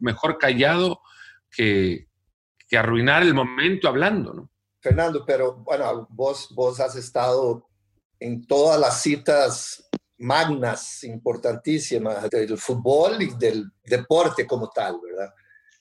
mejor 0.00 0.38
callado 0.38 1.00
que, 1.50 2.08
que 2.68 2.76
arruinar 2.76 3.22
el 3.22 3.34
momento 3.34 3.88
hablando, 3.88 4.34
¿no? 4.34 4.50
Fernando, 4.80 5.24
pero 5.24 5.54
bueno, 5.54 6.06
vos, 6.10 6.48
vos 6.54 6.78
has 6.78 6.94
estado 6.96 7.66
en 8.20 8.46
todas 8.46 8.80
las 8.80 9.02
citas 9.02 9.88
magnas, 10.18 11.04
importantísimas 11.04 12.30
del 12.30 12.56
fútbol 12.56 13.22
y 13.22 13.34
del 13.36 13.70
deporte 13.84 14.46
como 14.46 14.70
tal, 14.70 14.98
¿verdad? 15.02 15.32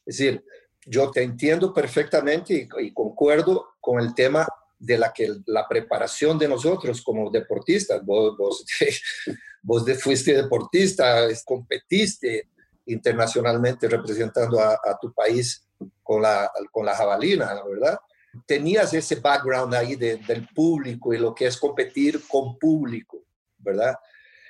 Es 0.05 0.17
decir, 0.17 0.43
yo 0.85 1.11
te 1.11 1.23
entiendo 1.23 1.73
perfectamente 1.73 2.67
y, 2.79 2.93
concuerdo 2.93 3.75
con 3.79 3.99
el 3.99 4.13
tema 4.13 4.45
de 4.77 4.97
la 4.97 5.13
que 5.13 5.33
la 5.45 5.67
preparación 5.67 6.37
de 6.37 6.47
nosotros 6.47 7.01
como 7.01 7.29
deportistas, 7.29 8.03
vos, 8.05 8.35
vos, 8.37 8.65
vos 9.61 9.85
fuiste 10.01 10.33
deportista, 10.33 11.25
competiste 11.45 12.49
internacionalmente 12.87 13.87
representando 13.87 14.59
a, 14.59 14.73
a, 14.73 14.97
tu 14.99 15.13
país 15.13 15.65
con 16.01 16.21
la, 16.21 16.51
con 16.69 16.85
la 16.85 16.95
jabalina, 16.95 17.63
¿verdad? 17.63 17.97
Tenías 18.45 18.93
ese 18.93 19.15
background 19.15 19.73
ahí 19.73 19.95
del 19.95 20.47
público 20.53 21.13
y 21.13 21.17
lo 21.17 21.33
que 21.33 21.47
es 21.47 21.57
competir 21.57 22.21
con 22.27 22.57
público, 22.57 23.23
¿verdad? 23.57 23.95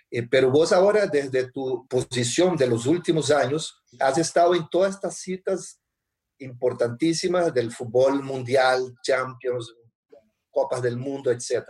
Eh, 0.10 0.28
pero 0.30 0.52
vos 0.52 0.72
ahora, 0.72 1.08
desde 1.08 1.52
tu 1.52 1.88
posición 1.88 2.56
de 2.56 2.68
los 2.68 2.86
últimos 2.86 3.32
años, 3.32 3.84
has 4.00 4.18
estado 4.18 4.56
en 4.56 4.68
todas 4.70 4.96
estas 4.96 5.18
citas 5.18 5.82
importantísimas 6.40 7.54
del 7.54 7.72
fútbol 7.72 8.22
mundial, 8.24 8.94
Champions, 9.02 9.74
Copas 10.52 10.82
del 10.82 10.98
Mundo, 10.98 11.32
etc. 11.32 11.64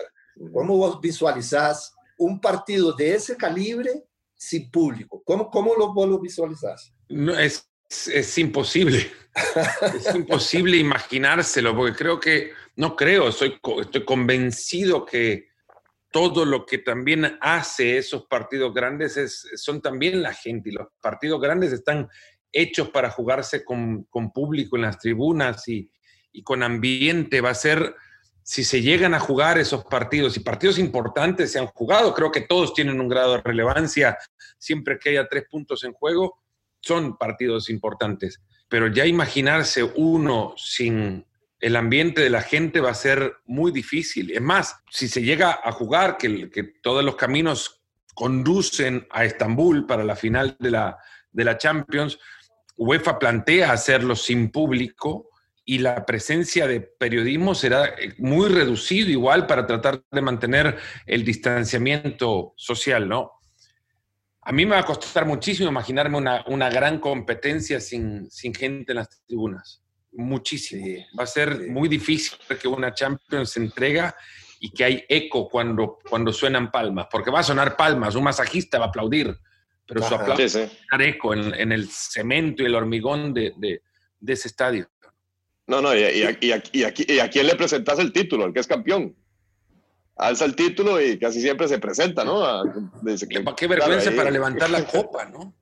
¿Cómo 0.51 0.77
vos 0.77 0.99
visualizás 0.99 1.93
un 2.17 2.39
partido 2.39 2.91
de 2.93 3.15
ese 3.15 3.37
calibre 3.37 4.03
sin 4.35 4.69
público? 4.69 5.23
¿Cómo, 5.25 5.49
cómo 5.49 5.75
lo, 5.75 5.93
vos 5.93 6.09
lo 6.09 6.19
visualizás? 6.19 6.93
No, 7.07 7.37
es 7.37 7.69
es, 8.07 8.37
imposible. 8.37 9.11
es 9.95 10.13
imposible 10.15 10.77
imaginárselo, 10.77 11.75
porque 11.75 11.95
creo 11.95 12.19
que, 12.19 12.51
no 12.75 12.95
creo, 12.95 13.29
estoy 13.29 13.59
convencido 14.05 15.05
que 15.05 15.49
todo 16.11 16.45
lo 16.45 16.65
que 16.65 16.77
también 16.77 17.37
hace 17.41 17.97
esos 17.97 18.27
partidos 18.27 18.73
grandes 18.73 19.17
es, 19.17 19.49
son 19.55 19.81
también 19.81 20.21
la 20.21 20.33
gente, 20.33 20.69
y 20.69 20.73
los 20.73 20.87
partidos 21.01 21.41
grandes 21.41 21.73
están 21.73 22.07
hechos 22.51 22.89
para 22.89 23.09
jugarse 23.09 23.65
con, 23.65 24.05
público 24.31 24.75
en 24.75 24.83
las 24.83 24.99
tribunas 24.99 25.67
y, 25.67 25.89
y, 26.31 26.43
con 26.43 26.61
ambiente. 26.61 27.41
Va 27.41 27.49
a 27.49 27.55
ser, 27.55 27.95
si 28.43 28.63
se 28.63 28.83
llegan 28.83 29.15
a 29.15 29.19
jugar 29.19 29.57
esos 29.57 29.85
partidos, 29.85 30.37
y 30.37 30.41
partidos 30.41 30.77
importantes 30.77 31.51
se 31.51 31.57
han 31.57 31.67
jugado, 31.67 32.13
creo 32.13 32.31
que 32.31 32.41
todos 32.41 32.75
tienen 32.75 33.01
un 33.01 33.09
grado 33.09 33.33
de 33.33 33.41
relevancia 33.41 34.17
siempre 34.59 34.99
que 34.99 35.09
haya 35.09 35.27
tres 35.27 35.45
puntos 35.49 35.83
en 35.83 35.93
juego 35.93 36.42
son 36.83 37.17
partidos 37.17 37.69
importantes, 37.69 38.41
pero 38.67 38.87
ya 38.87 39.05
imaginarse 39.05 39.83
uno 39.83 40.53
sin 40.57 41.25
el 41.59 41.77
ambiente 41.77 42.21
de 42.21 42.29
la 42.29 42.41
gente 42.41 42.81
va 42.81 42.91
a 42.91 42.95
ser 42.95 43.37
muy 43.45 43.71
difícil. 43.71 44.31
Es 44.31 44.41
más, 44.41 44.75
si 44.91 45.07
se 45.07 45.21
llega 45.21 45.61
a 45.63 45.71
jugar, 45.71 46.17
que, 46.17 46.49
todos 46.81 47.05
los 47.05 47.15
caminos 47.15 47.81
conducen 48.13 49.07
a 49.09 49.23
Estambul 49.23 49.85
para 49.85 50.03
la 50.03 50.17
final 50.17 50.57
de 50.59 50.71
la, 50.71 50.97
de 51.31 51.43
la 51.45 51.57
Champions, 51.57 52.19
UEFA 52.75 53.17
plantea 53.17 53.71
hacerlo 53.71 54.15
sin 54.15 54.51
público 54.51 55.29
y 55.63 55.77
la 55.77 56.05
presencia 56.05 56.67
de 56.67 56.81
periodismo 56.81 57.55
será 57.55 57.95
muy 58.17 58.49
reducido 58.49 59.09
igual 59.09 59.47
para 59.47 59.65
tratar 59.65 60.03
de 60.11 60.21
mantener 60.21 60.77
el 61.05 61.23
distanciamiento 61.23 62.53
social, 62.57 63.07
¿no? 63.07 63.31
A 64.45 64.51
mí 64.51 64.65
me 64.65 64.71
va 64.71 64.81
a 64.81 64.85
costar 64.85 65.25
muchísimo 65.25 65.69
imaginarme 65.69 66.17
una, 66.17 66.43
una 66.47 66.69
gran 66.69 66.99
competencia 66.99 67.79
sin, 67.79 68.29
sin, 68.29 68.53
gente 68.53 68.91
en 68.91 68.97
las 68.97 69.09
tribunas. 69.25 69.81
Muchísimo. 70.11 70.85
va 71.17 71.23
a 71.23 71.27
ser 71.27 71.69
muy 71.69 71.87
difícil 71.87 72.37
que 72.61 72.67
una 72.67 72.93
Champions 72.93 73.51
se 73.51 73.61
entrega 73.61 74.15
y 74.59 74.69
que 74.71 74.83
hay 74.83 75.05
eco 75.07 75.49
cuando, 75.49 75.97
cuando 76.09 76.31
suenan 76.31 76.71
palmas, 76.71 77.07
porque 77.11 77.31
va 77.31 77.39
a 77.39 77.43
sonar 77.43 77.75
palmas, 77.75 78.15
un 78.15 78.23
masajista 78.23 78.79
va 78.79 78.85
a 78.85 78.87
aplaudir, 78.89 79.35
pero 79.87 80.01
su 80.01 80.13
aplauso 80.13 80.59
va 80.59 80.65
a 80.65 80.69
sonar 80.69 81.01
eco 81.01 81.33
en, 81.33 81.53
en, 81.53 81.71
el 81.71 81.89
cemento 81.89 82.63
y 82.63 82.67
el 82.67 82.75
hormigón 82.75 83.33
de, 83.33 83.53
de, 83.57 83.81
de 84.19 84.33
ese 84.33 84.47
estadio. 84.47 84.89
No, 85.67 85.81
no, 85.81 85.95
y, 85.95 86.03
y, 86.03 86.23
y, 86.41 87.13
y, 87.13 87.19
a 87.19 87.29
quién 87.29 87.47
le 87.47 87.55
presentas 87.55 87.99
el 87.99 88.11
título, 88.11 88.45
el 88.45 88.53
que 88.53 88.59
es 88.59 88.67
campeón 88.67 89.15
alza 90.15 90.45
el 90.45 90.55
título 90.55 91.01
y 91.01 91.17
casi 91.17 91.41
siempre 91.41 91.67
se 91.67 91.79
presenta, 91.79 92.23
¿no? 92.23 92.63
qué 93.55 93.67
vergüenza 93.67 94.11
para 94.11 94.31
levantar 94.31 94.69
la 94.69 94.85
copa, 94.91 95.25
¿no? 95.25 95.55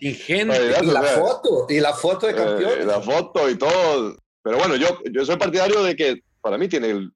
Ingente. 0.00 0.56
Y 0.82 0.86
la 0.86 1.02
foto, 1.02 1.66
y 1.68 1.80
la 1.80 1.92
foto 1.92 2.26
de 2.26 2.34
campeón. 2.34 2.72
Eh, 2.80 2.84
la 2.84 3.00
foto 3.00 3.48
y 3.48 3.56
todo. 3.56 4.16
Pero 4.42 4.58
bueno, 4.58 4.76
yo, 4.76 4.98
yo 5.12 5.24
soy 5.24 5.36
partidario 5.36 5.82
de 5.82 5.94
que 5.94 6.22
para 6.40 6.56
mí 6.56 6.68
tiene 6.68 6.90
el, 6.90 7.12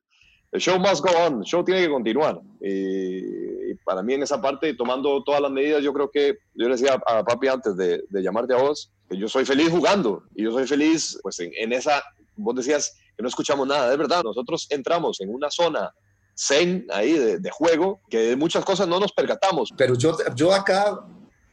show 0.58 0.78
must 0.78 1.02
go 1.02 1.10
on, 1.26 1.38
el 1.38 1.44
show 1.44 1.64
tiene 1.64 1.82
que 1.82 1.88
continuar. 1.88 2.40
Y, 2.60 3.74
para 3.84 4.02
mí 4.02 4.14
en 4.14 4.22
esa 4.22 4.40
parte, 4.40 4.74
tomando 4.74 5.24
todas 5.24 5.40
las 5.40 5.50
medidas, 5.50 5.82
yo 5.82 5.92
creo 5.92 6.10
que, 6.10 6.38
yo 6.54 6.68
le 6.68 6.76
decía 6.76 7.00
a 7.06 7.24
papi 7.24 7.48
antes 7.48 7.76
de, 7.76 8.04
de 8.08 8.22
llamarte 8.22 8.54
a 8.54 8.58
vos, 8.58 8.92
que 9.08 9.16
yo 9.16 9.28
soy 9.28 9.44
feliz 9.44 9.70
jugando 9.70 10.24
y 10.34 10.44
yo 10.44 10.52
soy 10.52 10.66
feliz 10.66 11.18
pues 11.22 11.40
en, 11.40 11.52
en 11.56 11.72
esa, 11.72 12.02
vos 12.36 12.54
decías, 12.54 12.94
no 13.22 13.28
escuchamos 13.28 13.66
nada. 13.66 13.92
Es 13.92 13.98
verdad, 13.98 14.22
nosotros 14.22 14.66
entramos 14.70 15.20
en 15.20 15.32
una 15.32 15.50
zona 15.50 15.94
zen 16.36 16.86
ahí 16.90 17.12
de, 17.12 17.50
juego 17.50 18.00
que 18.08 18.36
muchas 18.36 18.64
cosas 18.64 18.88
no 18.88 18.98
nos 18.98 19.12
percatamos. 19.12 19.72
Pero 19.76 19.94
yo, 19.94 20.16
yo 20.34 20.52
acá, 20.52 21.06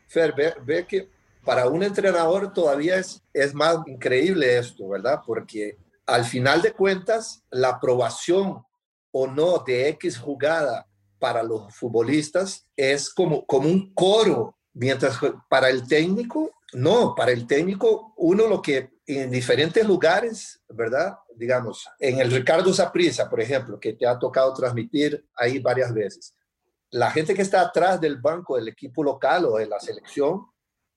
Fer, 0.08 0.34
ve, 0.66 0.86
que 0.88 1.10
para 1.44 1.68
un 1.68 1.84
entrenador 1.84 2.52
todavía 2.54 2.98
es, 2.98 3.22
es 3.34 3.54
más 3.54 3.78
increíble 3.88 4.58
esto, 4.58 4.90
¿verdad? 4.90 5.22
Porque 5.26 5.78
al 6.06 6.26
final 6.26 6.62
de 6.62 6.74
cuentas, 6.74 7.44
la 7.52 7.70
aprobación 7.70 8.64
o 9.12 9.28
no 9.28 9.60
de 9.66 9.90
X 9.90 10.18
jugada 10.18 10.88
para 11.20 11.44
los 11.44 11.74
futbolistas 11.76 12.66
es 12.76 13.10
como, 13.14 13.46
como 13.46 13.68
un 13.68 13.94
coro, 13.94 14.56
mientras 14.74 15.20
para 15.50 15.70
el 15.70 15.88
técnico, 15.88 16.52
no, 16.74 17.16
para 17.16 17.32
el 17.32 17.48
técnico 17.48 18.14
uno 18.18 18.48
lo 18.48 18.62
que 18.62 18.92
en 19.06 19.32
diferentes 19.32 19.86
lugares, 19.88 20.62
¿verdad? 20.70 21.18
Digamos, 21.36 21.88
en 22.00 22.20
el 22.20 22.32
Ricardo 22.32 22.72
Saprissa, 22.74 23.30
por 23.30 23.42
ejemplo, 23.42 23.80
que 23.80 23.94
te 23.94 24.06
ha 24.06 24.20
tocado 24.20 24.54
transmitir 24.54 25.26
ahí 25.36 25.60
varias 25.60 25.94
veces. 25.94 26.36
La 26.92 27.10
gente 27.10 27.34
que 27.34 27.42
está 27.42 27.62
atrás 27.62 28.00
del 28.00 28.18
banco 28.18 28.56
del 28.56 28.68
equipo 28.68 29.04
local 29.04 29.46
o 29.46 29.58
de 29.58 29.68
la 29.68 29.80
selección, 29.80 30.46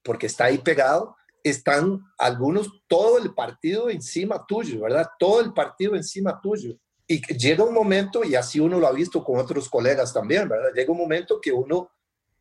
porque 0.03 0.27
está 0.27 0.47
ahí 0.47 0.59
pegado, 0.59 1.17
están 1.43 2.01
algunos 2.19 2.83
todo 2.87 3.19
el 3.19 3.35
partido 3.35 3.89
encima 3.89 4.45
tuyo, 4.47 4.83
¿verdad? 4.83 5.09
Todo 5.19 5.41
el 5.41 5.53
partido 5.53 5.97
encima 5.97 6.39
tuyo. 6.41 6.77
Y 7.07 7.21
llega 7.35 7.65
un 7.65 7.75
momento, 7.75 8.25
y 8.25 8.35
así 8.35 8.61
uno 8.61 8.79
lo 8.79 8.87
ha 8.87 8.93
visto 8.93 9.25
con 9.25 9.39
otros 9.39 9.69
colegas 9.69 10.13
también, 10.13 10.49
¿verdad? 10.49 10.71
Llega 10.75 10.93
un 10.93 10.99
momento 10.99 11.41
que 11.41 11.53
uno, 11.53 11.91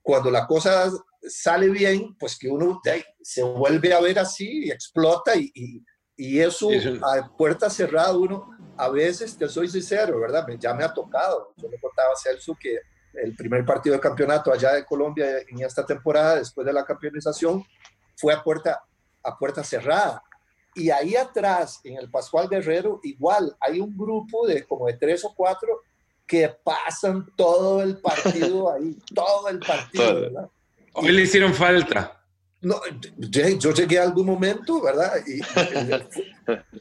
cuando 0.01 0.29
la 0.29 0.45
cosa 0.45 0.91
sale 1.27 1.69
bien, 1.69 2.15
pues 2.17 2.37
que 2.37 2.49
uno 2.49 2.81
se 3.21 3.43
vuelve 3.43 3.93
a 3.93 4.01
ver 4.01 4.19
así 4.19 4.65
y 4.65 4.71
explota 4.71 5.35
y, 5.35 5.83
y, 6.15 6.39
eso, 6.39 6.69
a 6.69 7.35
puerta 7.35 7.69
cerrada 7.69 8.15
uno, 8.15 8.49
a 8.77 8.89
veces, 8.89 9.37
te 9.37 9.47
soy 9.47 9.67
sincero, 9.67 10.19
¿verdad? 10.19 10.45
Ya 10.59 10.73
me 10.73 10.83
ha 10.83 10.93
tocado. 10.93 11.53
Yo 11.57 11.67
le 11.67 11.79
contaba 11.79 12.13
a 12.13 12.15
Celso 12.15 12.55
que 12.59 12.79
el 13.13 13.35
primer 13.35 13.65
partido 13.65 13.95
de 13.95 14.01
campeonato 14.01 14.51
allá 14.51 14.73
de 14.73 14.85
Colombia 14.85 15.39
en 15.47 15.63
esta 15.63 15.85
temporada, 15.85 16.35
después 16.35 16.65
de 16.65 16.73
la 16.73 16.85
campeonización, 16.85 17.63
fue 18.15 18.33
a 18.33 18.43
puerta, 18.43 18.83
a 19.23 19.37
puerta 19.37 19.63
cerrada. 19.63 20.23
Y 20.73 20.89
ahí 20.89 21.15
atrás, 21.15 21.81
en 21.83 21.97
el 21.97 22.09
Pascual 22.09 22.47
Guerrero, 22.47 22.99
igual 23.03 23.55
hay 23.59 23.79
un 23.79 23.95
grupo 23.97 24.47
de 24.47 24.65
como 24.65 24.87
de 24.87 24.93
tres 24.93 25.25
o 25.25 25.33
cuatro 25.35 25.81
que 26.25 26.47
pasan 26.63 27.27
todo 27.35 27.81
el 27.81 27.99
partido 27.99 28.71
ahí, 28.71 28.97
todo 29.13 29.49
el 29.49 29.59
partido, 29.59 30.21
¿verdad? 30.21 30.49
Hoy 30.93 31.11
le 31.11 31.21
hicieron 31.23 31.53
falta. 31.53 32.17
No, 32.61 32.79
yo 33.17 33.73
llegué 33.73 33.97
a 33.97 34.03
algún 34.03 34.27
momento, 34.27 34.81
¿verdad? 34.81 35.13
Y, 35.25 35.41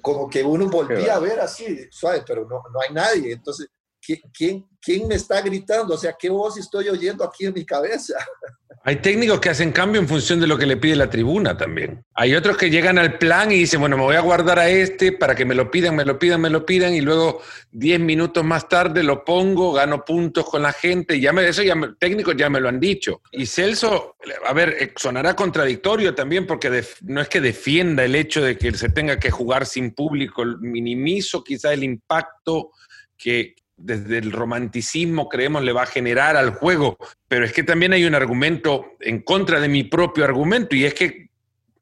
como 0.01 0.29
que 0.29 0.43
uno 0.43 0.69
volvía 0.69 1.15
a 1.15 1.21
ver 1.21 1.41
así, 1.41 1.89
suave, 1.91 2.23
pero 2.27 2.43
no, 2.47 2.63
no 2.71 2.81
hay 2.81 2.93
nadie. 2.93 3.33
Entonces, 3.33 3.69
¿quién, 4.01 4.67
¿quién 4.81 5.09
me 5.09 5.15
está 5.15 5.41
gritando? 5.43 5.95
O 5.95 5.99
sea, 5.99 6.15
¿qué 6.19 6.31
voz 6.31 6.59
estoy 6.59 6.89
oyendo 6.89 7.25
aquí 7.25 7.47
en 7.47 7.55
mi 7.55 7.65
cabeza? 7.65 8.15
Hay 8.83 8.97
técnicos 8.97 9.41
que 9.41 9.51
hacen 9.51 9.73
cambio 9.73 10.01
en 10.01 10.09
función 10.09 10.41
de 10.41 10.47
lo 10.47 10.57
que 10.57 10.65
le 10.65 10.79
pide 10.79 10.97
la 10.97 11.11
tribuna 11.11 11.55
también. 11.55 12.03
Hay 12.15 12.35
otros 12.35 12.57
que 12.57 12.71
llegan 12.71 12.99
al 12.99 13.19
plan 13.19 13.53
y 13.53 13.57
dicen, 13.57 13.79
bueno, 13.79 13.99
me 13.99 14.05
voy 14.05 14.17
a 14.17 14.21
guardar 14.21 14.59
a 14.59 14.71
este 14.71 15.13
para 15.13 15.35
que 15.35 15.45
me 15.45 15.55
lo 15.55 15.71
pidan, 15.71 15.95
me 15.97 16.05
lo 16.07 16.19
pidan, 16.19 16.41
me 16.41 16.49
lo 16.49 16.65
pidan, 16.65 16.95
y 16.95 17.03
luego 17.03 17.43
10 17.73 18.01
minutos 18.01 18.43
más 18.43 18.71
tarde 18.71 19.03
lo 19.03 19.23
pongo, 19.23 19.75
gano 19.75 20.03
puntos 20.03 20.49
con 20.49 20.63
la 20.63 20.73
gente. 20.73 21.21
Ya 21.21 21.31
me, 21.35 21.47
eso 21.47 21.63
ya 21.63 21.75
técnicos 21.99 22.35
ya 22.39 22.49
me 22.49 22.59
lo 22.59 22.71
han 22.71 22.81
dicho. 22.81 23.21
Y 23.33 23.45
Celso, 23.45 24.17
a 24.47 24.53
ver, 24.55 24.75
eh, 24.81 24.95
sonará 24.97 25.37
contradictorio 25.37 26.15
también 26.15 26.47
porque 26.47 26.83
no 27.03 27.21
es 27.21 27.29
que 27.29 27.43
defienda 27.43 28.03
el 28.03 28.15
hecho 28.15 28.43
de 28.43 28.57
que 28.57 28.73
se 28.73 28.89
tenga 28.89 29.19
que 29.19 29.31
jugar 29.31 29.67
sin 29.67 29.91
público, 29.91 30.43
minimizo 30.59 31.45
quizá 31.45 31.75
el 31.75 31.85
impacto 31.85 32.71
que, 33.19 33.55
desde 33.83 34.19
el 34.19 34.33
romanticismo 34.33 35.29
creemos 35.29 35.63
le 35.63 35.73
va 35.73 35.83
a 35.83 35.87
generar 35.87 36.37
al 36.37 36.51
juego, 36.51 36.99
pero 37.29 37.45
es 37.45 37.53
que 37.53 37.63
también 37.63 37.93
hay 37.93 38.05
un 38.05 38.15
argumento 38.15 38.97
en 39.01 39.23
contra 39.23 39.61
de 39.61 39.69
mi 39.69 39.85
propio 39.85 40.25
argumento 40.25 40.77
y 40.77 40.85
es 40.85 40.95
que 40.95 41.31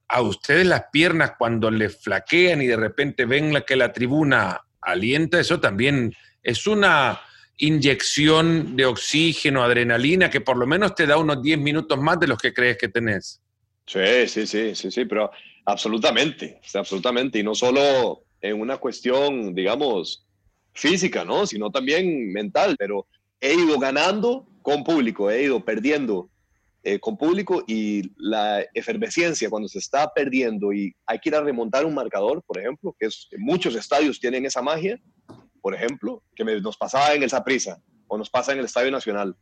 a 0.09 0.23
ustedes 0.23 0.67
las 0.67 0.85
piernas 0.91 1.33
cuando 1.39 1.71
le 1.71 1.89
flaquean 1.91 2.63
y 2.63 2.67
de 2.67 2.77
repente 2.77 3.27
ven 3.27 3.63
que 3.67 3.77
la 3.77 3.93
tribuna 3.93 4.61
alienta, 4.81 5.39
eso 5.39 5.61
también 5.61 6.15
es 6.43 6.67
una 6.67 7.21
inyección 7.59 8.77
de 8.77 8.87
oxígeno, 8.87 9.63
adrenalina, 9.63 10.31
que 10.31 10.41
por 10.41 10.57
lo 10.57 10.67
menos 10.67 10.95
te 10.95 11.07
da 11.07 11.19
unos 11.19 11.43
10 11.43 11.59
minutos 11.59 11.99
más 11.99 12.19
de 12.21 12.29
los 12.29 12.39
que 12.39 12.55
crees 12.55 12.79
que 12.79 12.89
tenés. 12.89 13.43
Sí, 13.87 14.29
sí, 14.29 14.47
sí, 14.47 14.75
sí, 14.75 14.91
sí, 14.91 15.05
pero 15.05 15.31
absolutamente, 15.65 16.61
absolutamente, 16.75 17.39
y 17.39 17.43
no 17.43 17.55
solo 17.55 18.23
en 18.41 18.61
una 18.61 18.77
cuestión, 18.77 19.55
digamos, 19.55 20.28
física, 20.79 21.25
¿no? 21.25 21.47
Sino 21.47 21.71
también 21.71 22.33
mental, 22.33 22.77
pero 22.79 23.07
he 23.41 23.55
ido 23.55 23.79
ganando 23.79 24.47
con 24.63 24.85
público, 24.85 25.31
he 25.31 25.43
ido 25.43 25.65
perdiendo 25.65 26.31
eh, 26.85 27.01
con 27.01 27.17
público 27.17 27.65
y 27.67 28.13
la 28.17 28.65
efervescencia 28.73 29.51
cuando 29.51 29.69
se 29.69 29.81
está 29.81 30.13
perdiendo 30.15 30.73
y 30.73 30.95
hay 31.07 31.19
que 31.19 31.31
ir 31.31 31.35
a 31.35 31.41
remontar 31.41 31.85
un 31.85 31.95
marcador, 31.95 32.43
por 32.47 32.59
ejemplo, 32.59 32.95
que 32.99 33.07
es, 33.07 33.29
muchos 33.39 33.75
estadios 33.75 34.21
tienen 34.21 34.47
esa 34.47 34.63
magia, 34.63 35.01
por 35.61 35.75
ejemplo, 35.75 36.23
que 36.37 36.45
nos 36.45 36.77
pasaba 36.77 37.15
en 37.15 37.23
el 37.23 37.31
Saprissa 37.31 37.83
o 38.07 38.17
nos 38.17 38.31
pasa 38.31 38.53
en 38.53 38.61
el 38.61 38.65
Estadio 38.65 38.93
Nacional, 38.93 39.37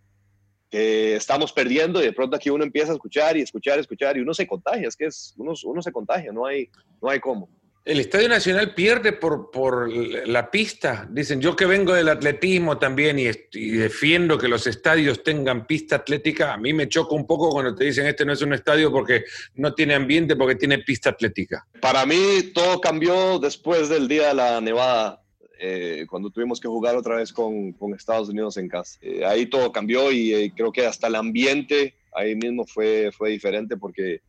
que 0.71 1.17
estamos 1.17 1.53
perdiendo 1.53 2.01
y 2.01 2.07
de 2.07 2.13
pronto 2.13 2.37
aquí 2.37 2.49
uno 2.49 2.65
empieza 2.65 2.93
a 2.93 2.95
escuchar 2.95 3.37
y 3.37 3.43
escuchar, 3.43 3.79
escuchar 3.79 4.17
y 4.17 4.21
uno 4.21 4.33
se 4.33 4.47
contagia, 4.47 4.89
es 4.89 4.97
que 4.97 5.07
es, 5.07 5.35
uno, 5.37 5.53
uno 5.65 5.83
se 5.83 5.93
contagia, 5.93 6.33
no 6.33 6.47
hay, 6.47 6.71
no 7.03 7.11
hay 7.11 7.21
cómo. 7.21 7.51
El 7.87 8.01
Estadio 8.01 8.29
Nacional 8.29 8.75
pierde 8.75 9.13
por, 9.13 9.53
por 9.53 9.89
la 9.89 10.51
pista. 10.51 11.07
Dicen, 11.09 11.41
yo 11.41 11.55
que 11.55 11.67
vengo 11.67 11.95
del 11.95 12.09
atletismo 12.09 12.79
también 12.79 13.17
y, 13.17 13.31
defiendo 13.77 14.37
que 14.37 14.49
los 14.49 14.67
estadios 14.67 15.23
tengan 15.23 15.69
pista 15.69 15.95
atlética, 15.95 16.53
a 16.53 16.57
mí 16.57 16.73
me 16.73 16.89
choca 16.89 17.15
un 17.15 17.29
poco 17.29 17.49
cuando 17.51 17.77
te 17.77 17.85
dicen, 17.85 18.09
este 18.09 18.25
no 18.25 18.33
es 18.33 18.43
un 18.43 18.55
estadio 18.55 18.91
porque 18.91 19.23
no 19.55 19.73
tiene 19.73 19.95
ambiente, 19.95 20.35
porque 20.35 20.57
tiene 20.57 20.79
pista 20.79 21.11
atlética. 21.11 21.65
Para 21.81 22.05
mí 22.05 22.51
todo 22.53 22.81
cambió 22.81 23.39
después 23.39 23.89
del 23.89 24.09
día 24.09 24.29
de 24.29 24.35
la 24.35 24.61
nevada, 24.61 25.23
eh, 25.61 26.07
cuando 26.11 26.31
tuvimos 26.31 26.59
que 26.59 26.67
jugar 26.67 26.97
otra 26.97 27.15
vez 27.15 27.33
con, 27.33 27.71
con 27.71 27.95
Estados 27.95 28.29
Unidos 28.29 28.57
en 28.57 28.69
casa. 28.69 28.99
Eh, 29.01 29.25
ahí 29.25 29.47
todo 29.47 29.71
cambió 29.71 30.11
y 30.11 30.35
eh, 30.35 30.53
creo 30.57 30.73
que 30.73 30.85
hasta 30.85 31.07
el 31.07 31.15
ambiente 31.15 31.95
ahí 32.13 32.35
mismo 32.35 32.67
fue, 32.67 33.13
fue 33.17 33.31
diferente 33.31 33.77
porque 33.77 34.23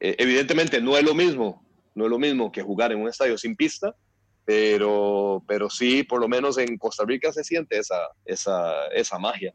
evidentemente 0.00 0.80
no 0.80 0.96
es 0.96 1.04
lo 1.04 1.12
mismo 1.12 1.67
no 1.98 2.04
es 2.04 2.10
lo 2.10 2.18
mismo 2.18 2.50
que 2.50 2.62
jugar 2.62 2.92
en 2.92 3.00
un 3.00 3.08
estadio 3.08 3.36
sin 3.36 3.56
pista, 3.56 3.94
pero, 4.44 5.44
pero 5.46 5.68
sí, 5.68 6.04
por 6.04 6.20
lo 6.20 6.28
menos 6.28 6.56
en 6.56 6.78
Costa 6.78 7.04
Rica 7.04 7.32
se 7.32 7.44
siente 7.44 7.76
esa, 7.76 7.98
esa, 8.24 8.86
esa 8.94 9.18
magia. 9.18 9.52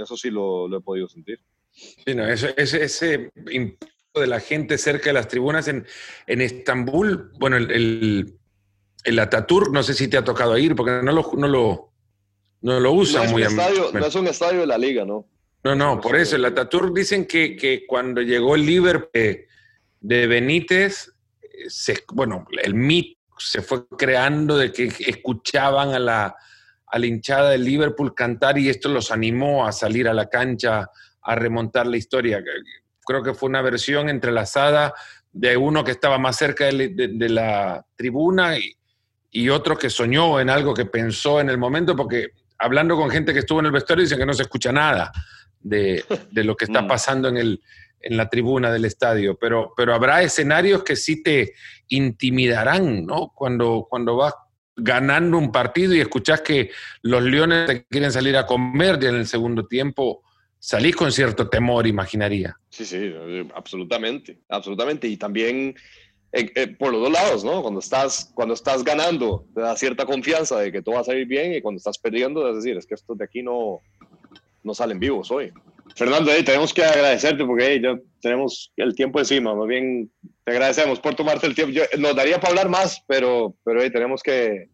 Eso 0.00 0.16
sí 0.16 0.30
lo, 0.30 0.68
lo, 0.68 0.78
he 0.78 0.80
podido 0.80 1.08
sentir. 1.08 1.40
Sí, 1.72 2.14
no, 2.14 2.24
ese, 2.28 2.54
ese 2.56 3.32
impacto 3.50 4.20
de 4.20 4.26
la 4.28 4.38
gente 4.38 4.78
cerca 4.78 5.06
de 5.06 5.14
las 5.14 5.26
tribunas 5.26 5.66
en, 5.66 5.84
en 6.26 6.40
Estambul, 6.40 7.32
bueno, 7.40 7.56
el, 7.56 7.70
el, 7.72 8.38
el, 9.02 9.18
Ataturk, 9.18 9.72
no 9.72 9.82
sé 9.82 9.94
si 9.94 10.06
te 10.06 10.16
ha 10.16 10.22
tocado 10.22 10.56
ir, 10.58 10.76
porque 10.76 11.00
no 11.02 11.12
lo, 11.12 11.32
no 11.36 11.48
lo, 11.48 11.92
no 12.60 12.78
lo 12.78 12.92
usan 12.92 13.26
no 13.26 13.32
muy 13.32 13.42
estadio, 13.42 13.90
No 13.92 14.06
es 14.06 14.14
un 14.14 14.28
estadio 14.28 14.60
de 14.60 14.66
la 14.66 14.78
liga, 14.78 15.04
¿no? 15.04 15.26
No, 15.64 15.74
no, 15.74 16.00
por 16.00 16.14
eso, 16.14 16.36
el 16.36 16.44
Ataturk 16.44 16.94
dicen 16.94 17.26
que, 17.26 17.56
que 17.56 17.84
cuando 17.86 18.22
llegó 18.22 18.54
el 18.54 18.64
Liverpool 18.64 19.44
de 20.00 20.26
Benítez, 20.28 21.12
bueno, 22.12 22.46
el 22.62 22.74
mito 22.74 23.18
se 23.38 23.62
fue 23.62 23.86
creando 23.96 24.56
de 24.56 24.72
que 24.72 24.92
escuchaban 25.06 25.94
a 25.94 25.98
la, 25.98 26.36
a 26.86 26.98
la 26.98 27.06
hinchada 27.06 27.50
del 27.50 27.64
Liverpool 27.64 28.14
cantar 28.14 28.58
y 28.58 28.68
esto 28.68 28.88
los 28.88 29.10
animó 29.10 29.66
a 29.66 29.72
salir 29.72 30.08
a 30.08 30.14
la 30.14 30.28
cancha 30.28 30.90
a 31.22 31.34
remontar 31.34 31.86
la 31.86 31.96
historia. 31.96 32.42
Creo 33.04 33.22
que 33.22 33.34
fue 33.34 33.48
una 33.48 33.62
versión 33.62 34.08
entrelazada 34.08 34.94
de 35.32 35.56
uno 35.56 35.84
que 35.84 35.92
estaba 35.92 36.18
más 36.18 36.36
cerca 36.36 36.66
de, 36.66 37.28
la 37.28 37.84
tribuna 37.96 38.58
y, 38.58 38.76
y, 39.30 39.48
otro 39.50 39.76
que 39.76 39.90
soñó 39.90 40.40
en 40.40 40.50
algo 40.50 40.74
que 40.74 40.86
pensó 40.86 41.40
en 41.40 41.50
el 41.50 41.58
momento, 41.58 41.94
porque 41.94 42.30
hablando 42.58 42.96
con 42.96 43.10
gente 43.10 43.32
que 43.32 43.40
estuvo 43.40 43.60
en 43.60 43.66
el 43.66 43.72
vestuario 43.72 44.02
dicen 44.02 44.18
que 44.18 44.26
no 44.26 44.32
se 44.32 44.42
escucha 44.42 44.72
nada 44.72 45.12
de, 45.60 46.04
de 46.30 46.44
lo 46.44 46.56
que 46.56 46.64
está 46.64 46.86
pasando 46.86 47.28
en 47.28 47.36
el, 47.36 47.62
en 48.00 48.16
la 48.16 48.28
tribuna 48.28 48.72
del 48.72 48.84
estadio, 48.84 49.36
pero, 49.38 49.72
pero 49.76 49.94
habrá 49.94 50.22
escenarios 50.22 50.84
que 50.84 50.96
sí 50.96 51.22
te 51.22 51.54
intimidarán, 51.88 53.04
¿no? 53.04 53.32
Cuando, 53.34 53.86
cuando 53.88 54.16
vas 54.16 54.34
ganando 54.76 55.36
un 55.36 55.50
partido 55.50 55.94
y 55.94 56.00
escuchás 56.00 56.40
que 56.40 56.70
los 57.02 57.22
leones 57.22 57.66
te 57.66 57.84
quieren 57.86 58.12
salir 58.12 58.36
a 58.36 58.46
comer 58.46 58.98
ya 59.00 59.08
en 59.08 59.16
el 59.16 59.26
segundo 59.26 59.66
tiempo, 59.66 60.22
salís 60.58 60.96
con 60.96 61.12
cierto 61.12 61.48
temor, 61.48 61.86
imaginaría. 61.86 62.56
Sí, 62.70 62.84
sí, 62.84 63.12
absolutamente, 63.54 64.38
absolutamente. 64.48 65.08
Y 65.08 65.16
también 65.16 65.74
eh, 66.32 66.50
eh, 66.54 66.68
por 66.68 66.92
los 66.92 67.02
dos 67.02 67.12
lados, 67.12 67.44
¿no? 67.44 67.62
Cuando 67.62 67.80
estás, 67.80 68.30
cuando 68.34 68.54
estás 68.54 68.84
ganando, 68.84 69.46
te 69.54 69.60
da 69.60 69.76
cierta 69.76 70.04
confianza 70.04 70.58
de 70.58 70.70
que 70.70 70.82
todo 70.82 70.96
va 70.96 71.00
a 71.00 71.04
salir 71.04 71.26
bien 71.26 71.54
y 71.54 71.62
cuando 71.62 71.78
estás 71.78 71.98
perdiendo, 71.98 72.48
es 72.48 72.56
decir, 72.56 72.76
es 72.76 72.86
que 72.86 72.94
estos 72.94 73.16
de 73.16 73.24
aquí 73.24 73.42
no, 73.42 73.80
no 74.62 74.74
salen 74.74 75.00
vivos 75.00 75.30
hoy. 75.30 75.52
Fernando, 75.96 76.30
tenemos 76.44 76.72
que 76.72 76.84
agradecerte 76.84 77.44
porque 77.44 77.80
ya 77.80 77.98
tenemos 78.20 78.72
el 78.76 78.94
tiempo 78.94 79.18
encima. 79.18 79.54
Más 79.54 79.66
bien, 79.66 80.10
te 80.44 80.52
agradecemos 80.52 81.00
por 81.00 81.14
tomarte 81.14 81.46
el 81.46 81.54
tiempo. 81.54 81.80
nos 81.98 82.16
daría 82.16 82.38
para 82.40 82.50
hablar 82.50 82.68
más, 82.68 83.02
pero, 83.06 83.54
pero 83.64 83.82
hey, 83.82 83.90
tenemos 83.90 84.22
que. 84.22 84.68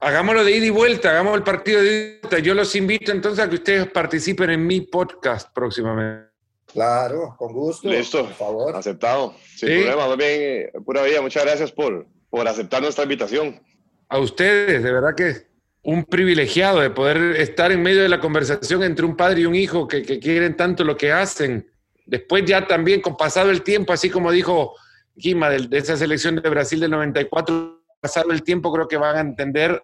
Hagámoslo 0.00 0.44
de 0.44 0.56
ida 0.56 0.66
y 0.66 0.70
vuelta, 0.70 1.10
hagamos 1.10 1.36
el 1.36 1.42
partido 1.42 1.82
de 1.82 1.86
ida 1.86 1.96
y 1.96 2.20
vuelta. 2.20 2.38
Yo 2.38 2.54
los 2.54 2.74
invito 2.76 3.10
entonces 3.10 3.44
a 3.44 3.48
que 3.48 3.56
ustedes 3.56 3.86
participen 3.90 4.50
en 4.50 4.66
mi 4.66 4.82
podcast 4.82 5.52
próximamente. 5.52 6.28
Claro, 6.72 7.34
con 7.38 7.52
gusto. 7.52 7.88
Listo, 7.88 8.24
por 8.24 8.34
favor. 8.34 8.76
Aceptado, 8.76 9.34
sin 9.56 9.68
problema. 9.68 10.06
Más 10.06 10.16
bien, 10.16 10.40
eh, 10.40 10.72
pura 10.84 11.02
vida, 11.02 11.20
muchas 11.20 11.44
gracias 11.44 11.72
por, 11.72 12.06
por 12.30 12.46
aceptar 12.46 12.82
nuestra 12.82 13.04
invitación. 13.04 13.60
A 14.08 14.18
ustedes, 14.18 14.82
de 14.82 14.92
verdad 14.92 15.14
que 15.16 15.47
un 15.88 16.04
privilegiado 16.04 16.80
de 16.80 16.90
poder 16.90 17.40
estar 17.40 17.72
en 17.72 17.80
medio 17.82 18.02
de 18.02 18.10
la 18.10 18.20
conversación 18.20 18.82
entre 18.82 19.06
un 19.06 19.16
padre 19.16 19.40
y 19.40 19.46
un 19.46 19.54
hijo 19.54 19.88
que, 19.88 20.02
quieren 20.02 20.54
tanto 20.54 20.84
lo 20.84 20.98
que 20.98 21.12
hacen. 21.12 21.66
Después 22.04 22.44
ya 22.44 22.66
también 22.66 23.00
con 23.00 23.16
pasado 23.16 23.50
el 23.50 23.62
tiempo, 23.62 23.94
así 23.94 24.10
como 24.10 24.30
dijo 24.30 24.74
Gima 25.16 25.48
de, 25.48 25.78
esa 25.78 25.96
selección 25.96 26.36
de 26.36 26.50
Brasil 26.50 26.78
del 26.78 26.90
94, 26.90 27.82
pasado 28.00 28.32
el 28.32 28.42
tiempo 28.42 28.70
creo 28.70 28.86
que 28.86 28.98
van 28.98 29.16
a 29.16 29.20
entender 29.20 29.82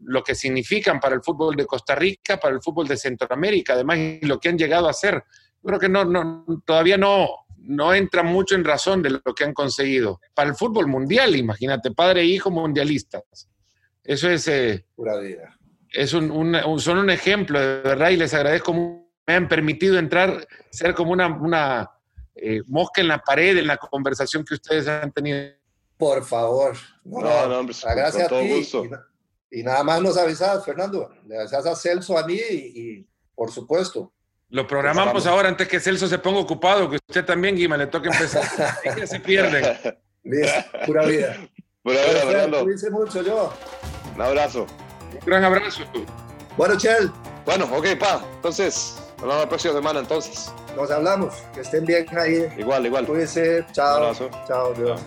lo 0.00 0.24
que 0.24 0.34
significan 0.34 0.98
para 0.98 1.14
el 1.14 1.22
fútbol 1.22 1.54
de 1.54 1.66
Costa 1.66 1.94
Rica, 1.94 2.40
para 2.40 2.56
el 2.56 2.60
fútbol 2.60 2.88
de 2.88 2.96
Centroamérica, 2.96 3.74
además 3.74 3.96
lo 4.22 4.40
que 4.40 4.48
han 4.48 4.58
llegado 4.58 4.88
a 4.88 4.90
hacer. 4.90 5.22
Creo 5.62 5.78
que 5.78 5.88
todavía 6.66 6.96
no, 6.96 7.28
no 7.58 7.94
entra 7.94 8.24
mucho 8.24 8.56
en 8.56 8.64
razón 8.64 9.02
de 9.02 9.10
lo 9.10 9.34
que 9.36 9.44
han 9.44 9.54
conseguido. 9.54 10.20
Para 10.34 10.50
el 10.50 10.56
fútbol 10.56 10.88
mundial, 10.88 11.36
imagínate, 11.36 11.92
padre 11.92 12.22
e 12.22 12.24
hijo 12.24 12.50
mundialistas. 12.50 13.48
Eso 14.08 14.30
es... 14.30 14.48
Eh, 14.48 14.86
Pura 14.96 15.18
vida. 15.18 15.54
Es 15.90 16.14
un, 16.14 16.80
son 16.80 16.98
un 16.98 17.10
ejemplo, 17.10 17.60
de 17.60 17.82
verdad, 17.82 18.08
y 18.08 18.16
les 18.16 18.32
agradezco. 18.32 18.72
Me 19.26 19.34
han 19.34 19.48
permitido 19.48 19.98
entrar, 19.98 20.48
ser 20.70 20.94
como 20.94 21.12
una, 21.12 21.26
una 21.26 21.90
eh, 22.34 22.62
mosca 22.66 23.02
en 23.02 23.08
la 23.08 23.18
pared 23.18 23.58
en 23.58 23.66
la 23.66 23.76
conversación 23.76 24.46
que 24.46 24.54
ustedes 24.54 24.88
han 24.88 25.12
tenido. 25.12 25.50
Por 25.98 26.24
favor. 26.24 26.74
No, 27.04 27.20
no, 27.48 27.58
hombre, 27.58 27.76
la 27.84 27.94
gracia 27.94 28.28
con 28.28 28.38
a 28.38 28.40
ti. 28.40 28.48
gusto. 28.48 28.84
Y, 29.50 29.60
y 29.60 29.62
nada 29.62 29.84
más 29.84 30.00
nos 30.00 30.16
avisas, 30.16 30.64
Fernando. 30.64 31.10
Le 31.26 31.38
avisas 31.40 31.66
a 31.66 31.76
Celso, 31.76 32.16
a 32.18 32.26
mí 32.26 32.40
y, 32.50 32.54
y 32.80 33.06
por 33.34 33.52
supuesto. 33.52 34.10
Lo 34.48 34.66
programamos 34.66 35.08
Vamos. 35.12 35.26
ahora 35.26 35.48
antes 35.50 35.68
que 35.68 35.80
Celso 35.80 36.06
se 36.08 36.18
ponga 36.18 36.38
ocupado, 36.38 36.88
que 36.88 36.96
usted 36.96 37.26
también, 37.26 37.56
Guima, 37.56 37.76
le 37.76 37.88
toque 37.88 38.08
empezar. 38.08 38.42
Que 38.94 39.06
se 39.06 39.20
pierden. 39.20 39.64
Listo, 40.22 40.64
pura 40.86 41.04
vida. 41.04 41.36
Bueno, 41.84 42.00
Fer, 42.00 42.16
Fernando, 42.26 42.66
mucho 42.90 43.22
yo. 43.22 43.52
Un 44.18 44.22
abrazo. 44.22 44.66
Un 45.14 45.20
gran 45.26 45.44
abrazo. 45.44 45.82
Bueno, 46.56 46.76
Chel, 46.76 47.10
Bueno, 47.46 47.66
ok, 47.72 47.86
pa. 47.98 48.20
Entonces, 48.36 48.98
hablamos 49.20 49.44
la 49.44 49.48
próxima 49.48 49.74
semana 49.74 50.00
entonces. 50.00 50.52
nos 50.76 50.90
hablamos. 50.90 51.34
Que 51.54 51.60
estén 51.60 51.84
bien 51.84 52.06
ahí. 52.18 52.48
Igual, 52.58 52.86
igual. 52.86 53.06
Cuídense. 53.06 53.64
Chao. 53.72 53.96
abrazo. 53.98 54.28
Chao, 54.46 54.74
Dios. 54.74 55.00